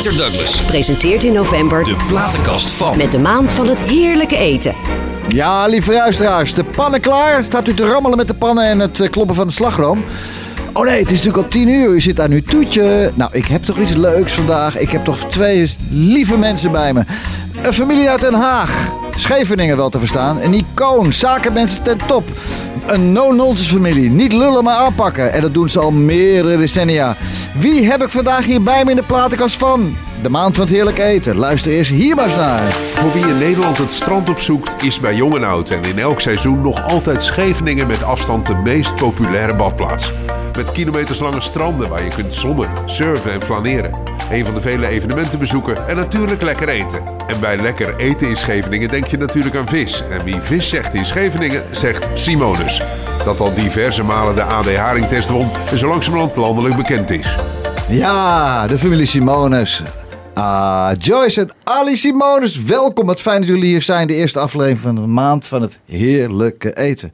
[0.00, 0.62] Peter Douglas.
[0.62, 2.96] Presenteert in november De platenkast van.
[2.96, 4.74] met de maand van het heerlijke eten.
[5.28, 7.44] Ja, lieve luisteraars, de pannen klaar?
[7.44, 10.04] Staat u te rammelen met de pannen en het eh, kloppen van de slagroom?
[10.72, 11.88] Oh nee, het is natuurlijk al tien uur.
[11.88, 13.12] U zit aan uw toetje.
[13.14, 14.78] Nou, ik heb toch iets leuks vandaag.
[14.78, 17.02] Ik heb toch twee lieve mensen bij me.
[17.62, 18.99] Een familie uit Den Haag.
[19.20, 20.40] Scheveningen wel te verstaan.
[20.40, 21.12] Een icoon.
[21.12, 22.28] Zakenmensen ten top.
[22.86, 24.10] Een no-nonsense familie.
[24.10, 25.32] Niet lullen, maar aanpakken.
[25.32, 27.14] En dat doen ze al meerdere decennia.
[27.58, 29.96] Wie heb ik vandaag hier bij me in de platenkast van?
[30.22, 31.36] De maand van het heerlijk eten.
[31.36, 32.72] Luister eerst hier maar eens naar.
[32.94, 36.20] Voor wie in Nederland het strand opzoekt, is bij jong en oud en in elk
[36.20, 40.12] seizoen nog altijd Scheveningen met afstand de meest populaire badplaats.
[40.56, 43.90] Met kilometerslange stranden waar je kunt zonnen, surfen en flaneren.
[44.30, 47.02] Een van de vele evenementen bezoeken en natuurlijk lekker eten.
[47.26, 50.02] En bij lekker eten in Scheveningen denk je natuurlijk aan vis.
[50.10, 52.82] En wie vis zegt in Scheveningen, zegt Simonus.
[53.24, 57.36] Dat al diverse malen de AD Haringtest won en zo langzamerhand landelijk bekend is.
[57.88, 59.82] Ja, de familie Simonis.
[60.34, 62.62] Ah, Joyce en Ali Simonis.
[62.62, 64.06] Welkom, wat fijn dat jullie hier zijn.
[64.06, 67.12] De eerste aflevering van de maand van het heerlijke eten.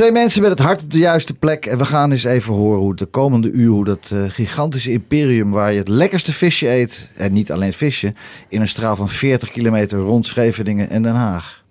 [0.00, 1.66] Twee mensen met het hart op de juiste plek.
[1.66, 5.50] En we gaan eens even horen hoe de komende uur, hoe dat eh, gigantische imperium
[5.50, 7.08] waar je het lekkerste visje eet.
[7.16, 8.14] En niet alleen visje.
[8.48, 11.62] In een straal van 40 kilometer rond Scheveningen en Den Haag.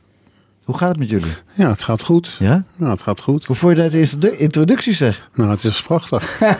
[0.64, 1.32] Hoe gaat het met jullie?
[1.54, 2.36] Ja, het gaat goed.
[2.40, 2.64] Ja?
[2.76, 3.46] Ja, het gaat goed.
[3.46, 5.30] Hoe vond je dat eerste introductie zeg?
[5.34, 6.24] Nou, het is prachtig.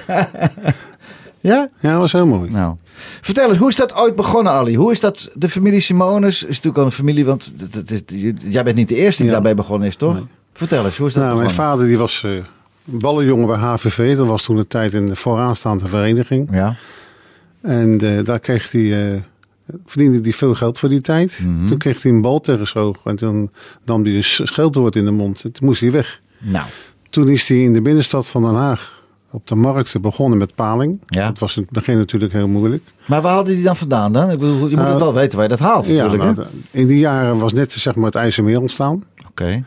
[1.42, 1.70] Ja?
[1.80, 2.50] Ja, dat was heel mooi.
[2.50, 2.76] Nou,
[3.22, 4.76] vertel eens, hoe is dat ooit begonnen, Ali?
[4.76, 6.36] Hoe is dat, de familie Simonis?
[6.36, 7.52] Is natuurlijk al een familie, want
[8.50, 9.32] jij bent niet de eerste die Ja.
[9.32, 10.14] daarbij begonnen is, toch?
[10.14, 10.24] Nee.
[10.60, 12.32] Vertel eens, hoe is dat Nou, mijn vader die was eh
[12.84, 14.18] ballenjongen bij HVV.
[14.18, 16.48] Dat was toen een tijd een vooraanstaande vereniging.
[16.52, 16.76] Ja,
[17.62, 19.22] En eh, daar kreeg hij, eh,
[19.86, 21.40] verdiende hij veel geld voor die tijd.
[21.44, 21.68] Mhm.
[21.68, 22.98] Toen kreeg hij een bal tegen zijn oog.
[23.04, 23.52] En toen
[23.86, 25.44] nam hij een sch- scheldwoord in de mond.
[25.44, 26.20] En toen moest hij weg.
[26.40, 26.66] nou,
[27.10, 28.98] Toen is hij in de binnenstad van Den Haag
[29.32, 31.00] op de markt begonnen met paling.
[31.06, 31.26] Ja.
[31.28, 32.84] Dat was in het begin natuurlijk heel moeilijk.
[33.08, 34.30] maar waar hadde die dan vandaan dan?
[34.32, 36.48] Ik bedoel, je moet Nou, het wel weten waar je dat haalt Ja, natuurlijk, nou,
[36.72, 39.04] in die jaren was net zeg maar, het IJsselmeer ontstaan.
[39.30, 39.64] Oké.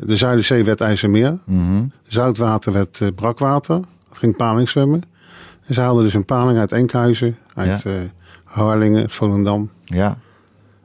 [0.00, 1.38] De Zuiderzee werd IJsselmeer.
[1.44, 1.82] Mhm.
[2.06, 3.80] Zoutwater werd eh, brakwater.
[4.08, 5.02] Dat ging paling zwemmen.
[5.66, 7.90] En ze haalden dus een paling uit Enkhuizen, uit Ja.
[7.90, 7.96] eh
[8.44, 9.70] Harlingen, uit Volendam.
[9.84, 10.16] Ja,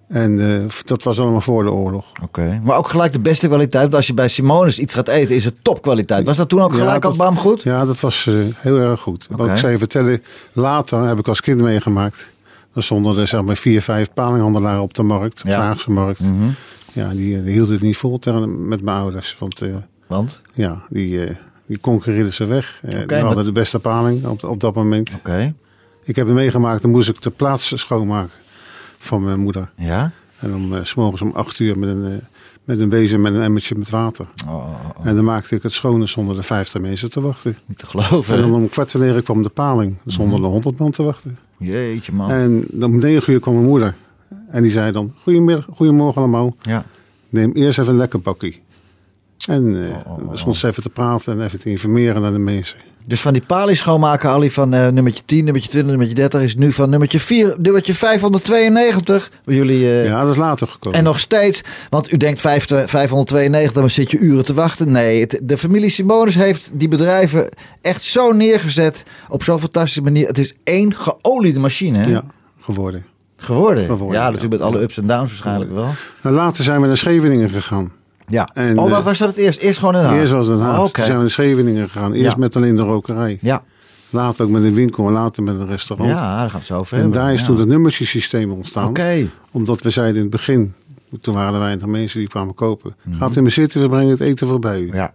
[0.07, 2.05] En eh, dat was allemaal voor de oorlog.
[2.23, 2.59] oké.
[2.63, 3.83] Maar ook gelijk de beste kwaliteit.
[3.83, 6.25] Want als je bij Simonis iets gaat eten, is het topkwaliteit.
[6.25, 7.63] Was dat toen ook Ja, gelijk al dat- bam goed?
[7.63, 9.27] Ja, dat was eh, heel erg goed.
[9.35, 10.23] Wat ik zou je vertellen,
[10.53, 12.25] later heb ik als kind meegemaakt.
[12.73, 15.55] Dan stonden er zeg maar vier, vijf palinghandelaren op de markt, op Ja.
[15.57, 16.19] de Haagse markt.
[16.19, 16.49] Mhm.
[16.95, 19.35] Ja, die, die hielden het niet vol tegen, met mijn ouders.
[19.39, 19.75] Want eh,
[20.07, 20.41] Want?
[20.53, 21.35] ja, die, eh
[21.65, 22.79] die concurreerden ze weg.
[22.83, 25.11] Oké, die hadden maar- de beste paling op, op dat moment.
[25.15, 25.53] Oké.
[26.03, 28.31] Ik heb het meegemaakt, dan moest ik de plaats schoonmaken
[28.99, 29.69] van mijn moeder.
[29.77, 30.11] Ja?
[30.39, 32.21] En dan s s'morgens om acht uur met een,
[32.63, 34.25] met een bezem met een emmertje met water.
[34.47, 34.59] Oh, oh,
[34.99, 37.57] oh, En dan maakte ik het schoon zonder de vijftig mensen te wachten.
[37.65, 38.35] niet te geloven.
[38.35, 41.37] En dan om kwart voor negen kwam de paling, zonder de honderd man te wachten.
[41.57, 42.29] Jeetje man.
[42.29, 43.95] En dan om negen uur kwam mijn moeder.
[44.55, 46.55] En die zei dan, goedemiddag, goedemorgen allemaal.
[46.61, 46.85] Ja.
[47.29, 48.61] Neem eerst even een lekker bakkie.
[49.47, 50.53] En eh Oh, oh, oh.
[50.53, 52.77] ze even te praten en even te informeren naar de mensen.
[53.07, 56.55] Dus van die palies schoonmaken, Ali, van eh, nummertje 10, nummertje 20, nummertje 30, is
[56.55, 59.31] nu van nummertje 4, nummertje 592.
[59.43, 60.97] Waar jullie, eh, Ja, dat is later gekomen.
[60.99, 64.91] En nog steeds, want u denkt vijf- 592, dan zit je uren te wachten.
[64.91, 67.49] Nee, het- de familie Simonis heeft die bedrijven
[67.81, 70.27] echt zo neergezet op zo'n fantastische manier.
[70.27, 72.09] Het is één geoliede machine hè?
[72.09, 72.23] Ja,
[72.59, 73.05] geworden.
[73.37, 73.85] Geworden.
[73.85, 75.87] Geworden, Ja, natuurlijk met alle ups en downs waarschijnlijk wel.
[76.21, 77.91] Nou, later zijn we naar Scheveningen gegaan.
[78.27, 78.49] Ja.
[78.53, 79.59] En, oh, wat eh, was dat het eerst?
[79.59, 80.19] Eerst gewoon in Den Haag?
[80.19, 80.79] Eerst was Den Haag.
[80.79, 80.85] Oh.
[80.85, 82.13] Toen zijn we naar Scheveningen gegaan.
[82.13, 83.37] Eerst met alleen de rokerij.
[83.41, 83.63] Ja.
[84.09, 86.09] Later ook met een winkel en later met een restaurant.
[86.09, 87.21] ja, daar gaan we het zo over en hebben.
[87.21, 88.87] daar is toen het nummertjesysteem ontstaan.
[88.87, 89.27] Oké.
[89.51, 90.73] Omdat we zeiden in het begin,
[91.21, 92.95] toen waren er weinig mensen die kwamen kopen.
[93.03, 93.17] Mhm.
[93.17, 94.85] Gaat in me zitten, we brengen het eten voorbij u.
[94.85, 95.13] Ja.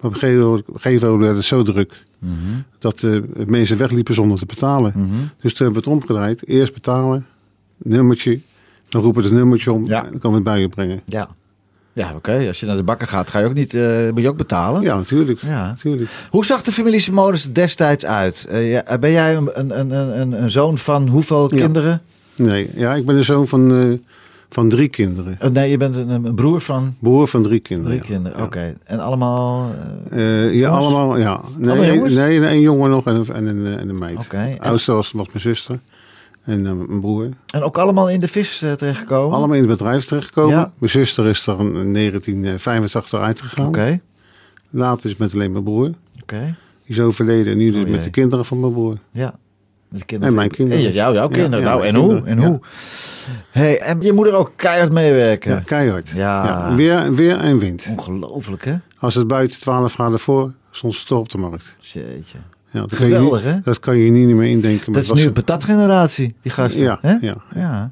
[0.00, 2.04] Maar op een gegeven moment- werd het zo druk.
[2.18, 2.32] Mhm.
[2.78, 3.16] Dat eh,
[3.46, 4.92] mensen wegliepen zonder te betalen.
[4.96, 5.06] Mhm.
[5.40, 6.48] Dus toen hebben we het omgedraaid.
[6.48, 7.26] Eerst betalen,
[7.84, 8.40] nummertje.
[8.88, 10.04] Dan roepen we het nummertje om Ja.
[10.04, 11.00] en dan kan we het bij je brengen.
[11.06, 11.28] Ja.
[11.94, 12.44] Ja, oké.
[12.46, 14.82] Als je naar de bakker gaat, ga je ook niet, eh, moet je ook betalen.
[14.82, 15.40] Ja, natuurlijk.
[15.42, 15.66] Ja.
[15.66, 16.10] natuurlijk.
[16.30, 18.46] Hoe zag de familie Simonis destijds uit?
[18.50, 21.60] Eh, ja, ben jij een, een, een, een, een zoon van hoeveel Ja.
[21.60, 22.00] kinderen?
[22.36, 23.98] Nee, ja, ik ben de zoon van, eh,
[24.50, 25.38] van drie kinderen.
[25.42, 27.98] Oh, nee, je bent een, een broer van Broer van drie kinderen.
[27.98, 28.42] drie kinderen.
[28.44, 28.74] Oké.
[28.84, 29.70] En allemaal...
[30.10, 31.40] eh, Eh, ja, allemaal, ja.
[31.56, 34.18] Nee, nee, nee, een jongen nog en, een- en, een, en een meid.
[34.18, 34.36] Oké.
[34.36, 35.78] En- oudste was, was mijn zuster
[36.44, 37.28] en eh, mijn broer.
[37.46, 39.36] en ook allemaal in de vis eh, terechtgekomen?
[39.36, 40.54] Allemaal in het bedrijf terechtgekomen.
[40.56, 40.72] Ja.
[40.78, 43.66] Mijn zuster is er in 1985 uitgegaan.
[43.66, 44.00] Oké.
[44.70, 45.90] Later is met alleen mijn broer.
[46.22, 46.46] Oké.
[46.86, 48.96] Die is overleden en nu dus Oh, met de kinderen van mijn broer.
[49.10, 49.34] Ja.
[49.88, 50.84] Met de kinderen En mijn van- kinderen.
[50.86, 51.64] En jou, jouw Ja, kinderen.
[51.64, 52.22] ja, nou, en hoe?
[52.24, 52.46] En ja.
[52.46, 52.60] hoe?
[53.50, 55.50] Hey, en je moeder ook keihard meewerken.
[55.52, 56.08] Ja, keihard.
[56.08, 56.74] Ja.
[56.74, 57.86] weer, weer en wind.
[57.90, 58.76] Ongelooflijk, hè?
[58.98, 61.74] Als het buiten 12 graden voor, stond ze toch op de markt.
[61.78, 62.38] Jeetje.
[62.72, 63.60] Ja, dat, Geweldig, hè?
[63.64, 64.92] dat kan je niet meer indenken.
[64.92, 66.82] maar Dat is nu een patatgeneratie, die gasten.
[66.82, 67.16] Ja, hè?
[67.20, 67.34] ja.
[67.54, 67.90] ja.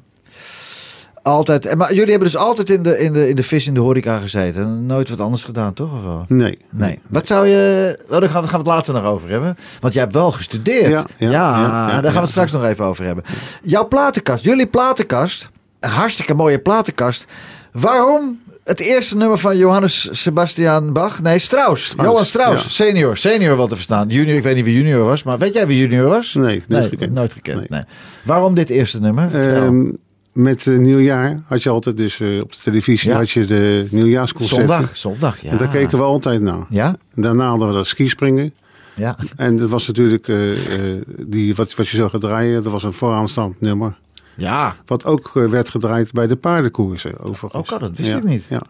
[1.23, 1.65] Altijd.
[1.65, 3.79] en Maar jullie hebben dus altijd in de, in de, in de vis in de
[3.79, 4.61] horeca gezeten.
[4.61, 5.93] en Nooit wat anders gedaan, toch?
[5.93, 6.25] Of wel?
[6.27, 6.57] Nee.
[6.69, 6.99] Nee.
[7.07, 7.97] Wat zou je...
[8.09, 9.57] Oh, daar gaan we, gaan we het later nog over hebben.
[9.81, 10.89] Want jij hebt wel gestudeerd.
[10.89, 13.23] Ja, ja, ja, ja, daar gaan we het straks nog even over hebben.
[13.63, 14.43] Jouw platenkast.
[14.43, 15.49] Jullie platenkast.
[15.79, 17.25] Een hartstikke mooie platenkast.
[17.71, 21.21] Waarom het eerste nummer van Johannes Sebastian Bach?
[21.21, 21.85] Nee, Strauss.
[21.85, 22.63] Strauss, Johan Strauss.
[22.63, 22.69] ja.
[22.69, 23.17] Senior.
[23.17, 24.07] Senior wel te verstaan.
[24.07, 25.23] Junior, ik weet niet wie junior was.
[25.23, 26.33] Maar weet jij wie junior was?
[26.33, 27.11] Nee, nooit gekend.
[27.13, 27.57] Nooit gekend.
[27.57, 27.67] Nee.
[27.69, 27.81] Nee.
[28.23, 29.53] Waarom dit eerste nummer?
[29.53, 29.91] Ehm,
[30.33, 33.15] met uh, nieuwjaar had je altijd dus eh, op de televisie Ja.
[33.17, 34.67] had je de nieuwjaarsconcerten.
[34.67, 34.97] zondag.
[34.97, 35.49] Zondag, ja.
[35.49, 36.65] En daar keken we altijd naar.
[36.69, 36.95] Ja?
[37.15, 38.53] En daarna hadden we dat skispringen.
[38.95, 39.15] Ja.
[39.35, 42.63] En dat was natuurlijk eh, eh, die, wat, wat je zou gaan draaien.
[42.63, 43.97] Dat was een vooraanstaand nummer.
[44.35, 44.75] Ja.
[44.85, 47.53] Wat ook eh, werd gedraaid bij de paardenkoersen overigens.
[47.53, 48.45] Ook al, dat wist ja, ik niet.
[48.49, 48.61] Ja.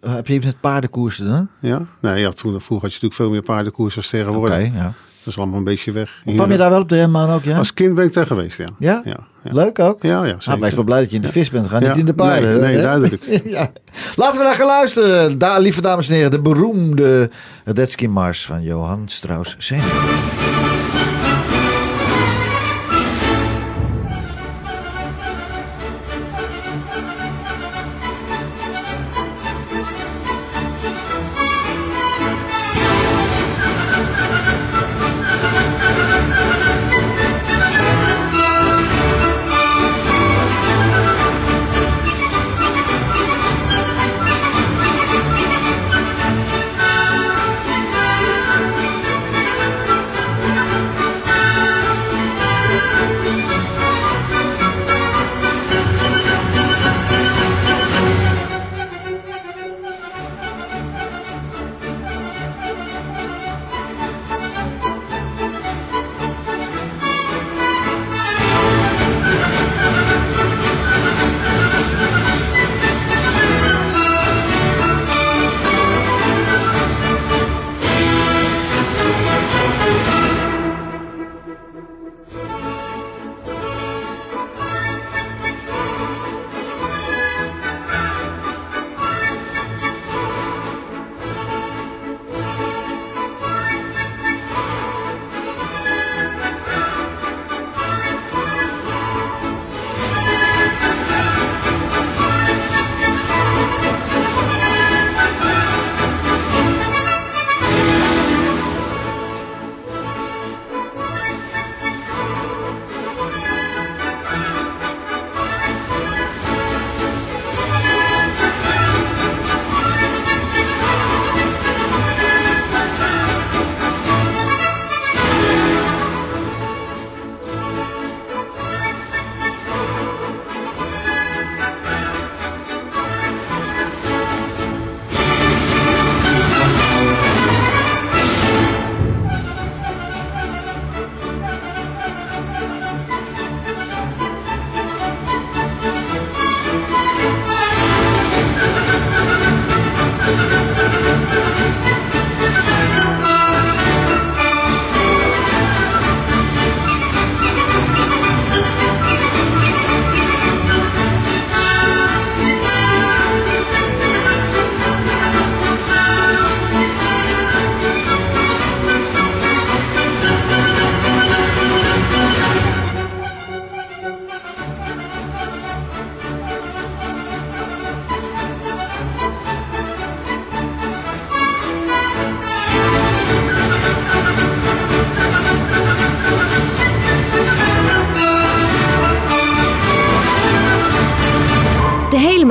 [0.00, 1.48] Heb je iets met paardenkoersen dan?
[1.58, 4.58] Ja, nee, ja toen, vroeger had je natuurlijk veel meer paardenkoersen als tegenwoordig.
[4.66, 4.92] Oké, ja.
[5.24, 6.22] Dat is allemaal een beetje weg.
[6.24, 7.58] Kwam je daar wel op de renbaan ook, ja?
[7.58, 8.68] Als kind ben ik daar geweest, ja.
[8.78, 9.00] Ja?
[9.04, 9.52] Ja, ja.
[9.52, 10.02] Leuk ook?
[10.02, 10.60] Ja, ja, Nou, zeker.
[10.60, 11.68] wees wel blij dat je in de vis bent.
[11.68, 12.50] Ga niet in de paarden.
[12.50, 12.82] nee, nee, hè?
[12.90, 13.40] duidelijk.
[13.44, 13.70] ja.
[14.16, 15.38] Laten we naar gaan luisteren.
[15.38, 17.30] Daar, lieve dames en heren, de beroemde
[17.74, 19.56] Detsky Mars van Johan Strauss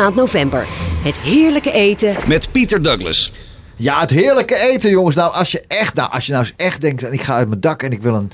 [0.03, 0.65] maand november.
[1.03, 2.15] Het heerlijke eten.
[2.27, 3.31] Met Pieter Douglas.
[3.75, 5.15] Ja, het heerlijke eten, jongens.
[5.15, 7.47] Nou, als je echt, nou, als je nou eens echt denkt, en ik ga uit
[7.47, 8.31] mijn dak en ik wil een,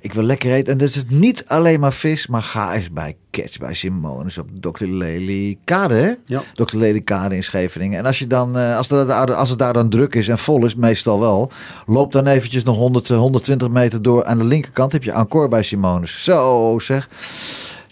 [0.00, 0.72] ik wil lekker eten.
[0.72, 4.38] En dat is het niet alleen maar vis, maar ga eens bij Catch, bij Simonis
[4.38, 4.84] op Dr.
[4.84, 6.12] Lely Kade, hè?
[6.24, 6.42] Ja.
[6.54, 6.76] Dr.
[6.76, 7.98] Lely Kade in Scheveningen.
[7.98, 10.38] En als je dan, eh, als, het, daar- als het daar dan druk is en
[10.38, 11.50] vol is, meestal wel,
[11.86, 14.24] loop dan eventjes nog 100, eh, 120 meter door.
[14.24, 16.24] Aan de linkerkant heb je Encore bij Simonis.
[16.24, 17.08] Zo, zeg.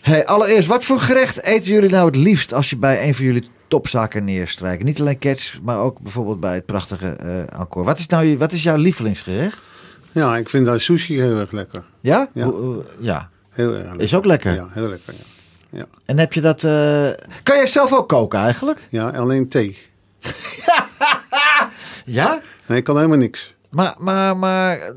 [0.08, 3.24] Hey, allereerst, wat voor gerecht eten jullie nou het liefst als je bij een van
[3.24, 4.82] jullie topzaken neerstrijkt?
[4.82, 7.06] Niet alleen Catch, maar ook bijvoorbeeld bij het prachtige
[7.58, 7.84] Encore.
[7.86, 9.58] Wat is, nou, je- wat is jouw lievelingsgerecht?
[10.12, 11.84] Ja, ik vind daar sushi heel erg lekker.
[12.00, 12.28] Ja?
[13.00, 13.30] Ja.
[13.50, 14.00] Heel erg lekker.
[14.00, 14.54] Is ook lekker.
[14.54, 15.14] Ja, heel lekker.
[15.14, 15.84] Ja, ja.
[16.04, 16.64] En heb je dat...
[16.64, 17.08] eh,
[17.42, 18.86] Kan jij zelf ook koken eigenlijk?
[18.90, 19.78] ja alleen thee.
[22.04, 22.40] Ja?
[22.66, 23.54] Nee, ik kan helemaal niks.
[23.70, 24.92] Maar, maar, maar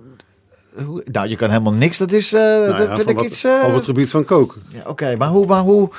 [0.86, 1.98] hoe, nou, je kan helemaal niks.
[1.98, 3.44] Dat is, eh, Nou dat ja, vind ik wat- iets...
[3.44, 4.62] eh, Op het gebied van koken.
[4.68, 5.46] ja, Oké, maar hoe...
[5.46, 5.90] Maar hoe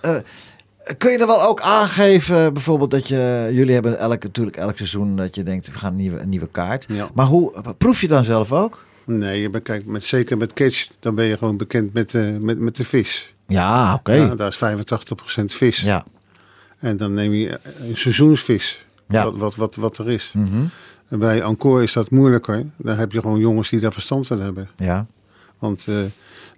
[0.00, 0.16] eh,
[0.98, 3.48] kun je er wel ook aangeven, bijvoorbeeld dat je...
[3.52, 6.48] Jullie hebben elk, natuurlijk elk seizoen dat je denkt, we gaan een nieuwe, een nieuwe
[6.50, 6.84] kaart.
[6.88, 7.08] Ja.
[7.14, 8.84] Maar hoe, proef je dan zelf ook?
[9.06, 12.22] Nee, je bent, kijk, met, zeker met catch, dan ben je gewoon bekend met, eh,
[12.40, 13.34] met, met de vis.
[13.46, 14.12] Ja, oké.
[14.12, 15.80] Ja, daar is 85% vis.
[15.80, 16.04] Ja.
[16.78, 19.24] En dan neem je een seizoensvis, Ja.
[19.24, 20.30] wat, wat, wat, wat er is.
[20.34, 20.56] Mhm.
[20.56, 20.70] En
[21.08, 22.64] bij Encore is dat moeilijker.
[22.76, 24.68] Daar heb je gewoon jongens die daar verstand van hebben.
[24.76, 25.06] Ja.
[25.58, 25.96] Want eh,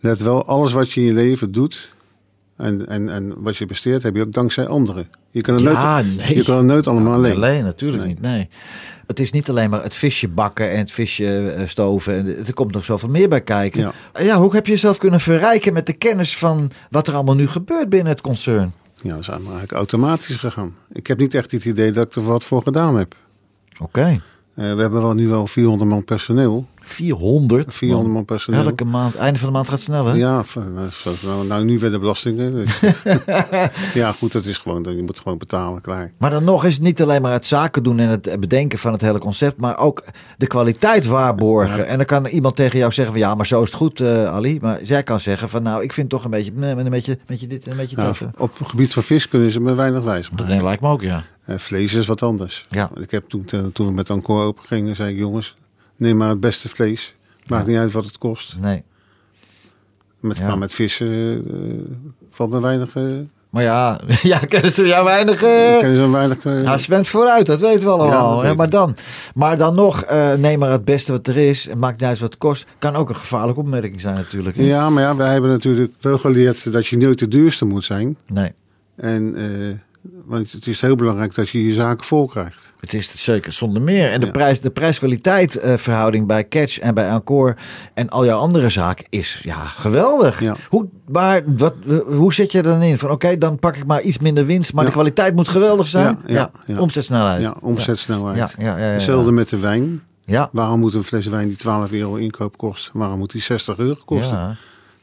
[0.01, 1.93] let wel, alles wat je in je leven doet
[2.57, 5.09] en, en, en wat je besteedt, heb je ook dankzij anderen.
[5.31, 6.37] Je kan het, Ja, nooit, nee.
[6.37, 7.35] je kan het nooit allemaal alleen.
[7.35, 8.13] Alleen, natuurlijk Nee.
[8.13, 8.21] niet.
[8.21, 8.49] Nee.
[9.07, 12.15] Het is niet alleen maar het visje bakken en het visje eh, stoven.
[12.17, 13.81] En Er komt nog zoveel meer bij kijken.
[13.81, 13.93] Ja.
[14.23, 14.39] Ja.
[14.39, 17.89] hoe heb je jezelf kunnen verrijken met de kennis van wat er allemaal nu gebeurt
[17.89, 18.73] binnen het concern?
[19.03, 20.75] Ja, dat is eigenlijk automatisch gegaan.
[20.93, 23.15] Ik heb niet echt het idee dat ik er wat voor gedaan heb.
[23.79, 24.21] Oké.
[24.57, 26.67] We hebben nu wel 400 man personeel.
[26.89, 27.75] 400.
[27.75, 28.61] 400 man personeel.
[28.65, 30.17] Elke maand, einde van de maand gaat sneller.
[30.17, 30.75] Ja, van-
[31.23, 32.55] nou, nou, nu weer de belastingen.
[32.55, 32.81] Dus.
[33.95, 36.13] ja, goed, dat is gewoon, je moet gewoon betalen, klaar.
[36.19, 38.93] Maar dan nog is het niet alleen maar het zaken doen en het bedenken van
[38.93, 40.05] het hele concept, maar ook
[40.39, 41.87] de kwaliteit waarborgen.
[41.87, 44.25] En dan kan iemand tegen jou zeggen van ja, maar zo is het goed, eh,
[44.27, 44.59] Ali.
[44.61, 47.47] Maar jij kan zeggen van nou, ik vind toch een beetje, een beetje, een beetje
[47.47, 48.21] dit en een beetje Nou, dat.
[48.35, 48.41] eh.
[48.43, 50.65] op het gebied van vis kunnen ze me weinig wijs Dat maken.
[50.65, 51.23] lijkt me ook, ja.
[51.45, 52.65] Eh, vlees is wat anders.
[52.71, 52.91] Ja.
[52.95, 55.57] Ik heb toen, eh, toen we met Encore open gingen, zei ik jongens,
[55.97, 57.15] neem maar het beste vlees.
[57.47, 58.57] Maakt niet uit wat het kost.
[58.61, 58.83] Nee.
[60.21, 60.47] Met, Ja.
[60.47, 61.95] Maar met vissen eh,
[62.31, 62.97] valt me weinig...
[62.97, 63.03] eh
[63.51, 65.43] Maar ja, ja, kennen ze jou weinig.
[65.43, 68.55] eh kennen ze weinig ja, Sven vooruit, dat weten we allemaal.
[68.55, 68.97] maar, dan,
[69.35, 70.05] maar dan nog,
[70.37, 71.69] neem maar het beste wat er is.
[71.77, 72.67] Maakt niet uit wat het kost.
[72.79, 74.57] Kan ook een gevaarlijke opmerking zijn natuurlijk.
[74.57, 74.63] hè?
[74.63, 78.17] Ja, maar ja, wij hebben natuurlijk wel geleerd dat je nooit de duurste moet zijn.
[78.27, 78.53] Nee,
[78.97, 79.35] En,
[80.25, 82.69] want het is heel belangrijk dat je je zaken vol krijgt.
[82.81, 84.11] het is het zeker zonder meer.
[84.11, 84.33] En de, Ja.
[84.33, 87.57] prijs, de prijs-kwaliteit eh, verhouding bij Catch en bij Encore
[87.95, 90.41] en al jouw andere zaken is ja, geweldig.
[90.41, 90.57] Ja.
[90.69, 91.75] Hoe, maar wat,
[92.07, 92.99] hoe zit je dan in?
[92.99, 94.89] Van oké, dan pak ik maar iets minder winst, maar Ja.
[94.91, 96.19] de kwaliteit moet geweldig zijn.
[96.27, 96.51] Ja.
[96.79, 97.43] Omzetsnelheid.
[97.43, 98.55] Ja, omzetsnelheid.
[98.59, 98.77] Ja.
[98.77, 100.01] Hetzelfde met de wijn.
[100.25, 100.49] Ja.
[100.53, 104.01] Waarom moet een fles wijn die 12 euro inkoop kost, waarom moet die 60 euro
[104.05, 104.57] kosten?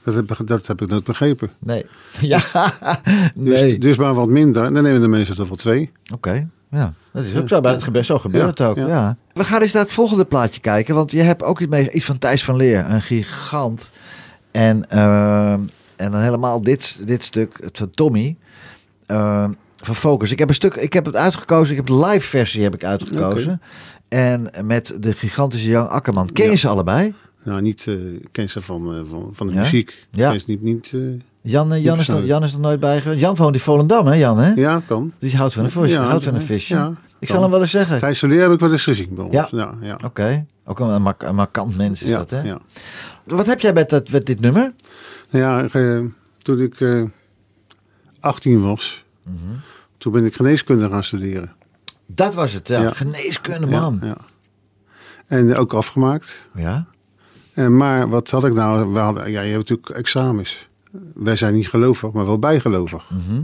[0.03, 1.49] Dat, heb, ik- dat heb ik nooit begrepen.
[1.59, 1.85] Nee.
[2.19, 2.39] Ja.
[3.35, 3.77] Dus, nee.
[3.77, 5.91] dus maar wat minder, dan nemen de mensen er wel twee.
[6.13, 6.93] Oké, ja.
[7.11, 7.61] Dat is ook zo.
[7.61, 8.75] Bij het zo gebeurt Ja, het ook.
[8.77, 8.87] Ja.
[8.87, 9.17] ja.
[9.33, 10.95] We gaan eens naar het volgende plaatje kijken.
[10.95, 12.85] Want je hebt ook iets, mee, iets van Thijs van Leer.
[12.89, 13.91] Een gigant.
[14.51, 15.51] En, eh,
[15.95, 18.35] en dan helemaal dit, dit stuk, het van Tommy.
[19.05, 20.31] eh, van Focus.
[20.31, 21.71] Ik heb een stuk, ik heb het uitgekozen.
[21.71, 23.61] Ik heb de live versie heb ik uitgekozen.
[24.07, 26.31] En met de gigantische Jan Akkerman.
[26.31, 26.57] Ken je Ja.
[26.57, 27.13] ze allebei?
[27.43, 29.59] Nou, niet uh, ken ze van, uh, van, van de Ja?
[29.59, 30.05] muziek.
[30.11, 30.29] Ja.
[30.31, 32.25] Ken ze niet, niet, uh, Jan, uh, Jan, is er.
[32.25, 33.19] Jan is er nooit bij geweest.
[33.21, 34.37] Jan woont in Volendam, hè Jan?
[34.37, 34.53] Hè?
[34.53, 35.13] ja, kan.
[35.19, 36.75] Dus je houdt van een, vis, Ja, houdt van een visje.
[36.75, 37.99] ja, ik zal hem wel eens zeggen.
[37.99, 39.33] Thijs Verleer heb ik wel eens gezien bij ons.
[39.33, 39.47] Ja.
[39.51, 39.97] Ja, ja.
[40.05, 42.41] Oké, ook een, een markant mens is dat, hè?
[42.41, 42.57] Ja.
[43.23, 44.73] Wat heb jij met, dat, met dit nummer?
[45.29, 46.01] Nou ja, eh,
[46.41, 47.03] toen ik eh
[48.19, 49.35] 18 was, Mhm.
[49.97, 51.51] toen ben ik geneeskunde gaan studeren.
[52.05, 52.91] Dat was het, ja.
[52.93, 54.01] Geneeskunde, man.
[55.27, 56.47] En ook afgemaakt.
[56.55, 56.85] Ja?
[57.53, 58.93] En, maar wat had ik nou?
[58.93, 60.67] We hadden, ja, je hebt natuurlijk examens.
[61.13, 63.09] Wij zijn niet gelovig, maar wel bijgelovig.
[63.11, 63.41] Mhm.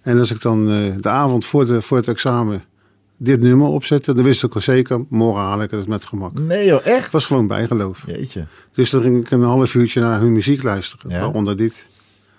[0.00, 2.64] En als ik dan eh, de avond voor, de, voor het examen
[3.16, 6.38] dit nummer opzette, dan wist ik al zeker, morgen haal ik het met gemak.
[6.38, 7.02] Nee joh, echt?
[7.02, 8.02] Het was gewoon bijgeloof.
[8.06, 8.44] Jeetje.
[8.72, 11.20] Dus dan ging ik een half uurtje naar hun muziek luisteren, Ja.
[11.20, 11.86] waaronder dit.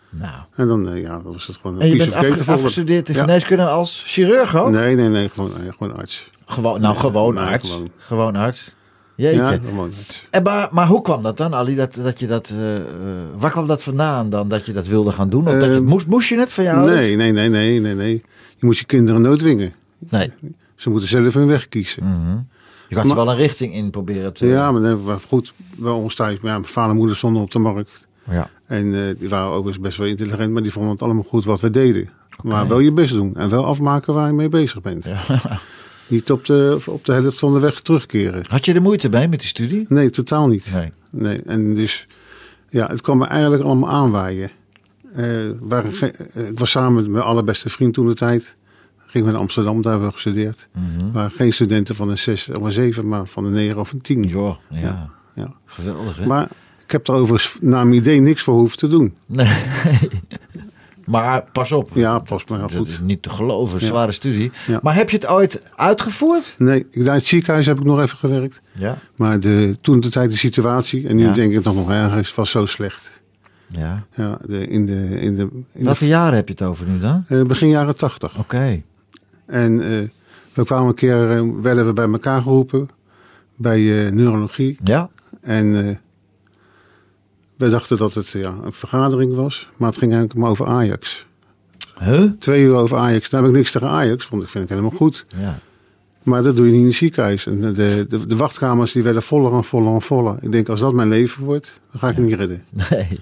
[0.09, 0.33] Nou.
[0.55, 2.39] En dan, eh, ja, dan was het gewoon een En je piece bent of cake
[2.39, 3.21] afge- afgestudeerd in Ja.
[3.21, 4.69] geneeskunde als chirurg ook?
[4.71, 6.29] Nee, nee, nee, gewoon, nee, gewoon arts.
[6.45, 7.71] Gewoon, nou, gewoon nee, arts.
[7.71, 7.89] gewoon.
[7.97, 8.75] Gewoon arts.
[9.19, 9.41] Jeetje.
[9.41, 9.59] Ja.
[10.29, 11.75] En maar, maar hoe kwam dat dan, Ali?
[11.75, 12.57] Dat, dat je dat, eh,
[13.37, 15.47] waar kwam dat vandaan dan, dat je dat wilde gaan doen?
[15.47, 16.89] Of dat je, Ehm, moest, moest je het van jou?
[16.89, 18.23] Nee, nee, nee, nee, nee, nee.
[18.57, 19.73] Je moet je kinderen nooit dwingen.
[20.09, 20.31] Nee.
[20.75, 22.03] Ze moeten zelf hun weg kiezen.
[22.03, 22.37] Mhm.
[22.87, 24.47] Je kan ze Maar- wel een richting in proberen te...
[24.47, 24.95] Ja, maar, nee,
[25.27, 28.07] goed, bij ons thuis, maar ja, mijn vader en moeder stonden op de markt.
[28.29, 28.49] Ja.
[28.65, 31.59] En eh, die waren overigens best wel intelligent, maar die vonden het allemaal goed wat
[31.59, 32.09] we deden.
[32.41, 35.05] Maar wel je best doen en wel afmaken waar je mee bezig bent.
[35.05, 35.21] Ja.
[36.09, 38.43] Niet op de, op de helft van de weg terugkeren.
[38.47, 39.85] Had je er moeite mee met die studie?
[39.87, 40.71] Nee, totaal niet.
[40.73, 40.91] Nee.
[41.09, 42.07] Nee, en dus,
[42.69, 44.51] ja, het kwam me eigenlijk allemaal aanwaaien.
[45.59, 48.55] Waren eh, ik was samen met mijn allerbeste vriend toen de tijd.
[49.05, 50.67] Ging naar Amsterdam, daar hebben we gestudeerd.
[50.73, 53.91] Er waren geen studenten van een 6 of een 7, maar van een 9 of
[53.91, 54.23] een 10.
[54.23, 54.79] Joh, ja.
[54.79, 55.53] Ja, ja.
[55.65, 56.25] Geweldig, hè?
[56.25, 56.49] Maar
[56.83, 59.15] ik heb er overigens naar mijn idee niks voor hoeven te doen.
[59.25, 59.47] Nee.
[61.09, 61.89] maar pas op.
[61.93, 62.87] Ja, pas maar Dat goed.
[62.87, 63.85] is niet te geloven, Ja.
[63.85, 64.51] zware studie.
[64.67, 64.79] Ja.
[64.83, 66.55] Maar heb je het ooit uitgevoerd?
[66.57, 68.61] Nee, in het ziekenhuis heb ik nog even gewerkt.
[68.71, 68.97] Ja.
[69.15, 71.31] Maar de, toen de tijd de situatie, en nu Ja.
[71.33, 73.11] denk ik dat nog ergens, was zo slecht.
[73.67, 74.03] ja.
[74.15, 77.23] Ja, de, in de, in de, in Welke jaren heb je het over nu dan?
[77.27, 78.37] eh, begin jaren tachtig.
[78.37, 78.81] Oké.
[79.45, 80.07] En eh,
[80.53, 82.89] we kwamen een keer, eh, werden we bij elkaar geroepen
[83.55, 84.77] bij neurologie.
[84.83, 85.09] Ja.
[85.41, 85.99] En
[87.59, 91.25] wij dachten dat het ja, een vergadering was, maar het ging eigenlijk maar over Ajax.
[91.99, 92.23] Huh?
[92.39, 93.29] Twee uur over Ajax.
[93.29, 95.25] Daar heb ik niks tegen Ajax, want ik vind het helemaal goed.
[95.37, 95.59] Ja.
[96.23, 97.45] Maar dat doe je niet in het ziekenhuis.
[97.45, 100.35] En de, de, de wachtkamers die werden voller en voller en voller.
[100.41, 102.63] Ik denk, als dat mijn leven wordt, dan ga ik het niet redden.
[102.89, 103.19] Nee.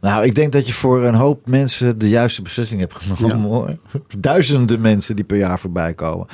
[0.00, 3.54] Nou, ik denk dat je voor een hoop mensen de juiste beslissing hebt genomen Ja.
[3.54, 3.76] hoor.
[4.18, 6.26] Duizenden mensen die per jaar voorbij komen.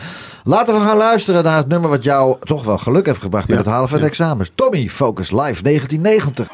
[0.45, 3.57] Laten we gaan luisteren naar het nummer wat jou toch wel geluk heeft gebracht bij
[3.57, 4.11] Ja, het halen van de ja.
[4.11, 4.53] examens.
[4.55, 6.49] Tommy Focus Live 1990.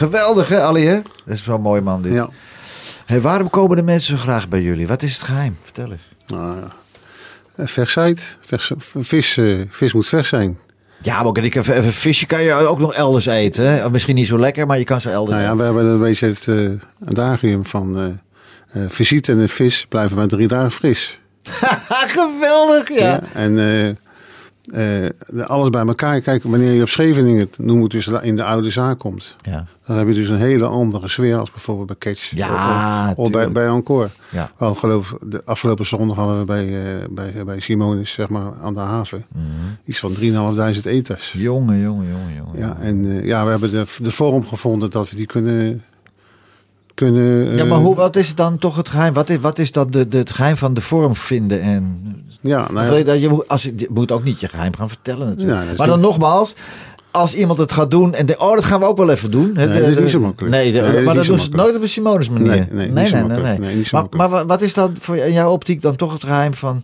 [0.00, 1.00] Geweldig hè Ali hè?
[1.24, 2.12] Dat is wel een mooi man dit.
[2.12, 2.28] ja.
[3.06, 4.86] Hey, waarom komen de mensen zo graag bij jullie?
[4.86, 5.56] Wat is het geheim?
[5.62, 6.08] Vertel eens.
[6.26, 6.60] Nou,
[7.56, 7.66] ja.
[7.66, 8.36] Versheid.
[8.40, 10.58] Vers, vis, eh, vis moet vers zijn.
[11.02, 13.68] Ja, maar ook een, een visje kan je ook nog elders eten.
[13.68, 13.84] Hè?
[13.84, 16.00] Of Misschien niet zo lekker, maar je kan ze elders Nou ja, we hebben een
[16.00, 16.46] beetje het
[17.08, 18.18] adagium van
[18.68, 21.18] eh, visite en vis blijven maar drie dagen fris.
[22.18, 23.20] Geweldig, ja.
[23.32, 23.58] En
[24.72, 25.10] eh, eh,
[25.46, 26.20] alles bij elkaar.
[26.20, 29.36] Kijk, wanneer je op Scheveningen, noem het dus in de oude zaak komt.
[29.42, 32.30] Ja, Dan heb je dus een hele andere sfeer als bijvoorbeeld bij Catch.
[32.34, 34.08] Ja, of, of bij, bij Encore.
[34.28, 34.50] ja.
[34.58, 38.74] Wel, geloof, de afgelopen zondag hadden we bij, eh, bij, bij Simonis, zeg maar, aan
[38.74, 39.24] de haven.
[39.28, 39.44] Mhm.
[39.84, 41.34] Iets van 3.500 eters.
[41.36, 42.58] Jongen, jongen, jongen, jongen.
[42.58, 45.82] Ja, en eh, ja, we hebben de, de vorm gevonden dat we die kunnen...
[46.94, 49.14] kunnen Ja, eh, maar hoe, wat is dan toch het geheim?
[49.14, 51.60] Wat is, wat is dan de, de, het geheim van de vorm vinden?
[51.60, 52.02] En,
[52.40, 55.58] Ja, nou ja, je, als, je moet ook niet je geheim gaan vertellen natuurlijk.
[55.60, 56.54] Ja, maar dan niet- nogmaals,
[57.10, 59.52] als iemand het gaat doen en denkt, oh, dat gaan we ook wel even doen.
[59.52, 60.54] Nee, dat is niet zo makkelijk.
[60.54, 62.48] Nee, de- Nee, maar dat doen ze nooit op een Simonis manier.
[62.48, 62.88] Nee, nee.
[62.90, 66.82] Nee, zo maar, wat is dan voor in jouw optiek dan toch het geheim van...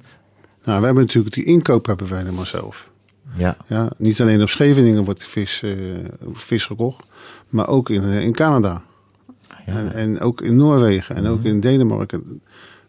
[0.64, 2.90] nou, we hebben natuurlijk die inkoop hebben wij helemaal zelf.
[3.36, 5.70] Ja, Ja, niet alleen op Scheveningen wordt vis, eh,
[6.32, 7.04] vis gekocht,
[7.48, 8.82] maar ook in, eh, in Canada.
[9.66, 9.72] ja.
[9.72, 9.76] Mhm.
[9.76, 12.40] En, en ook in Noorwegen en ook in Denemarken.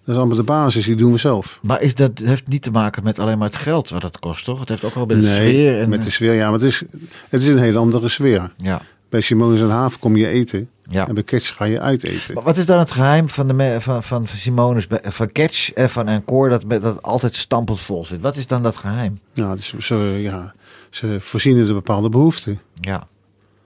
[0.07, 1.59] Dat is allemaal de basis, die doen we zelf.
[1.61, 4.45] Maar is dat heeft niet te maken met alleen maar het geld wat het kost,
[4.45, 4.59] toch?
[4.59, 5.79] Het heeft ook wel met de sfeer.
[5.79, 6.33] En, met de sfeer.
[6.33, 6.83] Ja, maar het is,
[7.29, 8.51] het is een hele andere sfeer.
[8.57, 10.69] ja, Bij Simonis en Haven kom je eten.
[10.89, 11.07] ja.
[11.07, 12.33] En bij Ketch ga je uiteten.
[12.33, 16.07] Maar wat is dan het geheim van, de, van, van, Simonis, van Catch en van
[16.07, 18.21] Encore, dat, dat altijd stampend vol zit?
[18.21, 19.19] Wat is dan dat geheim?
[19.33, 20.53] Ja, dus ze, ja,
[20.89, 22.59] ze voorzien de bepaalde behoeften.
[22.81, 23.07] Ja,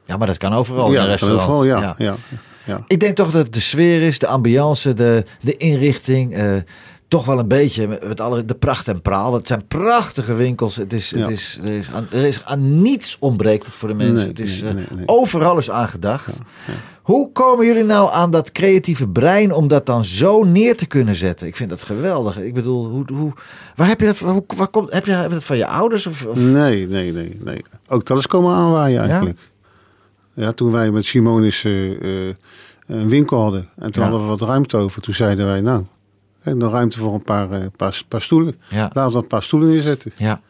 [0.06, 1.80] ja maar dat kan overal ja, dat kan overal, ja.
[1.80, 1.96] ja.
[1.98, 2.16] ja,
[2.88, 6.54] Ik denk toch dat de sfeer is, de ambiance, de, de inrichting, eh,
[7.08, 9.34] toch wel een beetje met, met alle, de pracht en praal.
[9.34, 10.76] Het zijn prachtige winkels.
[10.76, 11.20] Het is, Ja.
[11.22, 14.16] het is, er, is aan, er is aan niets ontbreekt voor de mensen.
[14.16, 15.08] Nee, het is, nee, eh, nee.
[15.08, 16.28] Overal is aan gedacht.
[17.02, 21.16] Hoe komen jullie nou aan dat creatieve brein om dat dan zo neer te kunnen
[21.16, 21.48] zetten?
[21.48, 22.38] Ik vind dat geweldig.
[22.38, 23.34] Ik bedoel, hoe, hoe,
[23.76, 24.18] waar heb je dat?
[24.20, 26.08] Hoe, waar komt, heb, je, heb je dat van je ouders?
[26.08, 27.62] Of, of- Nee, nee, nee, nee.
[27.88, 29.38] Ook dat is komen aanwaaien eigenlijk.
[29.38, 29.44] Ja,
[30.56, 32.36] toen wij met Simonis eh, eh,
[32.86, 33.70] een winkel hadden.
[33.76, 34.10] En toen Ja.
[34.10, 35.02] hadden we wat ruimte over.
[35.02, 35.86] Toen zeiden wij, nou,
[36.40, 38.56] hè, nog ruimte voor een paar, eh, paar, paar stoelen.
[38.70, 38.90] Ja.
[38.94, 40.12] Laten we een paar stoelen neerzetten.
[40.18, 40.42] Ja.